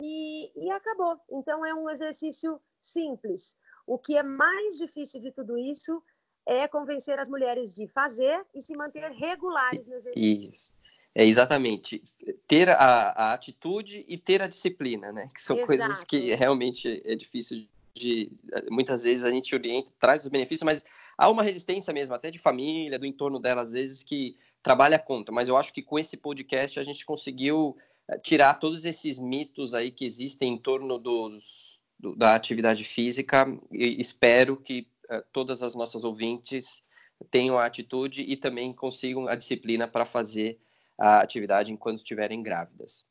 E, 0.00 0.52
e 0.54 0.70
acabou. 0.70 1.18
Então, 1.30 1.64
é 1.64 1.74
um 1.74 1.90
exercício 1.90 2.60
simples. 2.80 3.56
O 3.86 3.98
que 3.98 4.16
é 4.16 4.22
mais 4.22 4.76
difícil 4.76 5.20
de 5.20 5.32
tudo 5.32 5.58
isso 5.58 6.02
é 6.46 6.66
convencer 6.66 7.18
as 7.18 7.28
mulheres 7.28 7.74
de 7.74 7.86
fazer 7.88 8.44
e 8.54 8.62
se 8.62 8.74
manter 8.76 9.10
regulares 9.12 9.86
no 9.86 9.94
exercício. 9.94 10.50
Isso. 10.50 10.78
É 11.14 11.24
exatamente 11.24 12.02
ter 12.46 12.68
a, 12.68 13.10
a, 13.10 13.32
atitude 13.32 14.04
e 14.06 14.16
ter 14.16 14.40
a 14.40 14.46
disciplina, 14.46 15.10
né? 15.10 15.28
Que 15.34 15.42
são 15.42 15.56
Exato. 15.56 15.66
coisas 15.66 16.04
que 16.04 16.34
realmente 16.34 17.02
é 17.04 17.16
difícil 17.16 17.66
de. 17.94 18.30
Muitas 18.70 19.02
vezes 19.02 19.24
a 19.24 19.30
gente 19.30 19.52
orienta, 19.54 19.90
traz 19.98 20.22
os 20.22 20.28
benefícios, 20.28 20.64
mas 20.64 20.84
há 21.16 21.28
uma 21.28 21.42
resistência 21.42 21.92
mesmo, 21.92 22.14
até 22.14 22.30
de 22.30 22.38
família, 22.38 22.98
do 22.98 23.06
entorno 23.06 23.40
dela, 23.40 23.62
às 23.62 23.72
vezes, 23.72 24.02
que 24.02 24.36
trabalha 24.68 24.98
conta, 24.98 25.32
mas 25.32 25.48
eu 25.48 25.56
acho 25.56 25.72
que 25.72 25.80
com 25.80 25.98
esse 25.98 26.14
podcast 26.14 26.78
a 26.78 26.84
gente 26.84 27.06
conseguiu 27.06 27.74
eh, 28.06 28.18
tirar 28.18 28.52
todos 28.52 28.84
esses 28.84 29.18
mitos 29.18 29.72
aí 29.72 29.90
que 29.90 30.04
existem 30.04 30.52
em 30.52 30.58
torno 30.58 30.98
dos, 30.98 31.80
do, 31.98 32.14
da 32.14 32.34
atividade 32.34 32.84
física 32.84 33.46
e 33.72 33.98
espero 33.98 34.58
que 34.58 34.86
uh, 35.10 35.24
todas 35.32 35.62
as 35.62 35.74
nossas 35.74 36.04
ouvintes 36.04 36.82
tenham 37.30 37.58
a 37.58 37.64
atitude 37.64 38.20
e 38.20 38.36
também 38.36 38.70
consigam 38.74 39.26
a 39.26 39.34
disciplina 39.34 39.88
para 39.88 40.04
fazer 40.04 40.60
a 40.98 41.22
atividade 41.22 41.72
enquanto 41.72 42.00
estiverem 42.00 42.42
grávidas. 42.42 43.06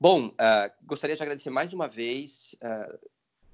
Bom, 0.00 0.26
uh, 0.26 0.72
gostaria 0.82 1.14
de 1.14 1.22
agradecer 1.22 1.50
mais 1.50 1.72
uma 1.72 1.86
vez 1.86 2.56
uh, 2.60 2.98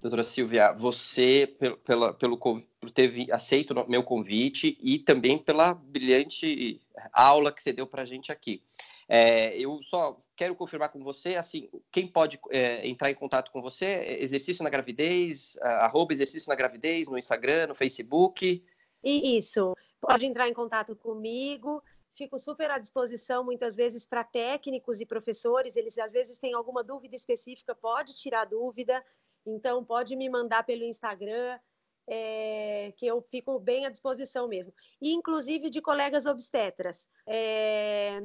doutora 0.01 0.25
Silvia, 0.25 0.73
você 0.73 1.47
pelo, 1.59 1.77
pela, 1.77 2.15
pelo, 2.15 2.39
por 2.39 2.91
ter 2.91 3.31
aceito 3.31 3.75
meu 3.87 4.03
convite 4.03 4.79
e 4.81 4.99
também 4.99 5.37
pela 5.37 5.75
brilhante 5.75 6.81
aula 7.12 7.53
que 7.53 7.62
você 7.62 7.73
deu 7.73 7.87
para 7.87 8.03
a 8.03 8.05
gente 8.05 8.31
aqui. 8.33 8.62
É, 9.09 9.57
eu 9.59 9.83
só 9.83 10.17
quero 10.35 10.55
confirmar 10.55 10.88
com 10.88 11.03
você, 11.03 11.37
assim, 11.37 11.69
quem 11.93 12.07
pode 12.07 12.40
é, 12.51 12.87
entrar 12.87 13.11
em 13.11 13.14
contato 13.14 13.51
com 13.53 13.61
você? 13.61 14.17
Exercício 14.21 14.64
na 14.64 14.71
gravidez, 14.71 15.59
arroba 15.61 16.12
exercício 16.12 16.49
na 16.49 16.55
gravidez 16.55 17.09
no 17.09 17.19
Instagram, 17.19 17.67
no 17.67 17.75
Facebook. 17.75 18.64
Isso, 19.03 19.77
pode 20.01 20.25
entrar 20.25 20.49
em 20.49 20.55
contato 20.55 20.97
comigo. 20.97 21.83
Fico 22.14 22.38
super 22.38 22.71
à 22.71 22.79
disposição, 22.79 23.45
muitas 23.45 23.75
vezes, 23.75 24.07
para 24.07 24.23
técnicos 24.23 25.01
e 25.01 25.07
professores. 25.07 25.77
Eles, 25.77 25.99
às 25.99 26.12
vezes, 26.12 26.38
têm 26.38 26.55
alguma 26.55 26.83
dúvida 26.83 27.17
específica, 27.17 27.75
pode 27.75 28.14
tirar 28.14 28.45
dúvida. 28.45 29.05
Então, 29.45 29.85
pode 29.85 30.17
me 30.17 30.29
mandar 30.29 30.64
pelo 30.64 30.85
Instagram, 30.85 31.59
é, 32.07 32.93
que 32.97 33.07
eu 33.07 33.21
fico 33.23 33.59
bem 33.59 33.87
à 33.87 33.90
disposição 33.90 34.49
mesmo. 34.49 34.73
E, 35.01 35.12
inclusive, 35.12 35.71
de 35.71 35.81
colegas 35.81 36.27
obstetras. 36.27 37.09
É, 37.27 38.23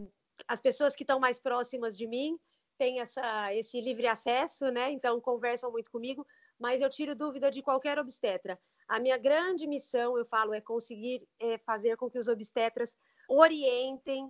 as 0.47 0.61
pessoas 0.61 0.95
que 0.95 1.03
estão 1.03 1.19
mais 1.19 1.39
próximas 1.39 1.97
de 1.97 2.07
mim 2.07 2.37
têm 2.77 2.99
essa, 2.99 3.53
esse 3.53 3.79
livre 3.81 4.07
acesso, 4.07 4.71
né? 4.71 4.91
Então, 4.91 5.19
conversam 5.19 5.71
muito 5.71 5.91
comigo. 5.91 6.25
mas 6.57 6.81
eu 6.81 6.89
tiro 6.89 7.15
dúvida 7.15 7.49
de 7.49 7.61
qualquer 7.61 7.97
obstetra. 7.97 8.59
A 8.87 8.99
minha 8.99 9.17
grande 9.17 9.65
missão, 9.65 10.17
eu 10.17 10.25
falo, 10.25 10.53
é 10.53 10.59
conseguir 10.59 11.25
é, 11.39 11.57
fazer 11.59 11.95
com 11.95 12.09
que 12.09 12.19
os 12.19 12.27
obstetras 12.27 12.97
orientem, 13.29 14.29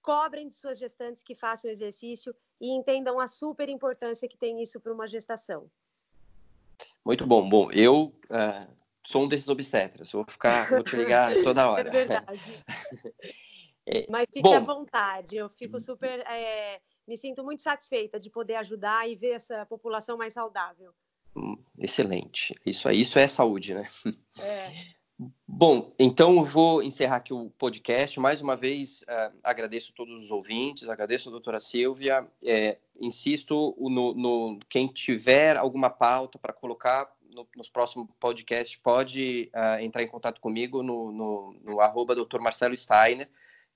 cobrem 0.00 0.48
de 0.48 0.54
suas 0.54 0.78
gestantes 0.78 1.22
que 1.22 1.34
façam 1.34 1.70
exercício 1.70 2.34
e 2.60 2.70
entendam 2.70 3.18
a 3.18 3.26
super 3.26 3.68
importância 3.68 4.28
que 4.28 4.38
tem 4.38 4.62
isso 4.62 4.80
para 4.80 4.92
uma 4.92 5.08
gestação. 5.08 5.68
Muito 7.04 7.26
bom. 7.26 7.48
Bom, 7.48 7.70
eu 7.72 8.14
uh, 8.30 8.85
sou 9.06 9.24
um 9.24 9.28
desses 9.28 9.48
obstetras. 9.48 10.12
Vou 10.12 10.24
ficar, 10.28 10.68
vou 10.68 10.82
te 10.82 10.96
ligar 10.96 11.32
toda 11.42 11.62
é 11.62 11.64
hora. 11.64 11.88
É 11.88 11.92
verdade. 11.92 12.40
é, 13.86 14.06
Mas 14.10 14.26
fique 14.26 14.42
bom, 14.42 14.54
à 14.54 14.60
vontade. 14.60 15.36
Eu 15.36 15.48
fico 15.48 15.78
super, 15.78 16.20
é, 16.20 16.80
me 17.06 17.16
sinto 17.16 17.44
muito 17.44 17.62
satisfeita 17.62 18.18
de 18.18 18.28
poder 18.28 18.56
ajudar 18.56 19.08
e 19.08 19.14
ver 19.14 19.32
essa 19.32 19.64
população 19.66 20.18
mais 20.18 20.32
saudável. 20.32 20.92
Hum, 21.36 21.56
excelente. 21.78 22.54
Isso 22.64 22.88
aí, 22.88 23.00
isso 23.00 23.18
é 23.18 23.28
saúde, 23.28 23.74
né? 23.74 23.88
É. 24.40 24.96
Bom, 25.46 25.94
então 25.98 26.36
eu 26.36 26.44
vou 26.44 26.82
encerrar 26.82 27.16
aqui 27.16 27.32
o 27.32 27.48
podcast. 27.50 28.20
Mais 28.20 28.42
uma 28.42 28.54
vez, 28.54 29.02
uh, 29.02 29.34
agradeço 29.42 29.92
todos 29.94 30.24
os 30.24 30.30
ouvintes, 30.30 30.88
agradeço 30.88 31.28
a 31.28 31.32
doutora 31.32 31.58
Silvia. 31.58 32.26
É, 32.44 32.78
insisto, 33.00 33.74
no, 33.78 34.14
no, 34.14 34.58
quem 34.68 34.88
tiver 34.88 35.56
alguma 35.56 35.88
pauta 35.88 36.38
para 36.38 36.52
colocar 36.52 37.10
no, 37.36 37.46
nos 37.56 37.68
próximos 37.68 38.08
podcasts, 38.18 38.76
pode 38.76 39.50
uh, 39.54 39.80
entrar 39.80 40.02
em 40.02 40.08
contato 40.08 40.40
comigo 40.40 40.82
no, 40.82 41.12
no, 41.12 41.56
no 41.62 41.80
arroba 41.80 42.14
doutor 42.14 42.40
Marcelo 42.40 42.76
Steiner 42.76 43.28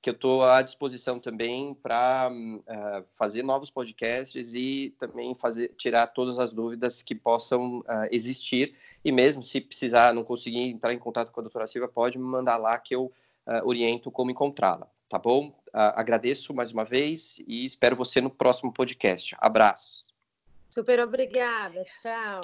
que 0.02 0.08
eu 0.08 0.14
estou 0.14 0.42
à 0.42 0.62
disposição 0.62 1.18
também 1.20 1.74
para 1.74 2.30
uh, 2.30 2.62
eh, 2.66 3.04
fazer 3.12 3.42
novos 3.42 3.68
podcasts 3.68 4.54
e 4.54 4.94
também 4.98 5.34
fazer 5.34 5.74
tirar 5.76 6.06
todas 6.06 6.38
as 6.38 6.54
dúvidas 6.54 7.02
que 7.02 7.14
possam 7.14 7.80
uh, 7.80 8.08
existir. 8.10 8.74
E 9.04 9.12
mesmo 9.12 9.42
se 9.42 9.60
precisar, 9.60 10.14
não 10.14 10.24
conseguir 10.24 10.62
entrar 10.62 10.94
em 10.94 10.98
contato 10.98 11.30
com 11.30 11.40
a 11.40 11.42
doutora 11.42 11.66
Silva, 11.66 11.86
pode 11.86 12.18
me 12.18 12.24
mandar 12.24 12.56
lá 12.56 12.78
que 12.78 12.94
eu 12.94 13.12
uh, 13.46 13.66
oriento 13.66 14.10
como 14.10 14.30
encontrá-la. 14.30 14.88
Tá 15.08 15.18
bom? 15.18 15.58
agradeço 15.72 16.52
mais 16.52 16.72
uma 16.72 16.84
vez 16.84 17.40
e 17.46 17.64
espero 17.64 17.94
você 17.94 18.20
no 18.20 18.30
próximo 18.30 18.72
podcast. 18.72 19.36
Abraços. 19.38 20.04
Super 20.68 20.98
obrigada. 21.00 21.84
Tchau. 22.02 22.40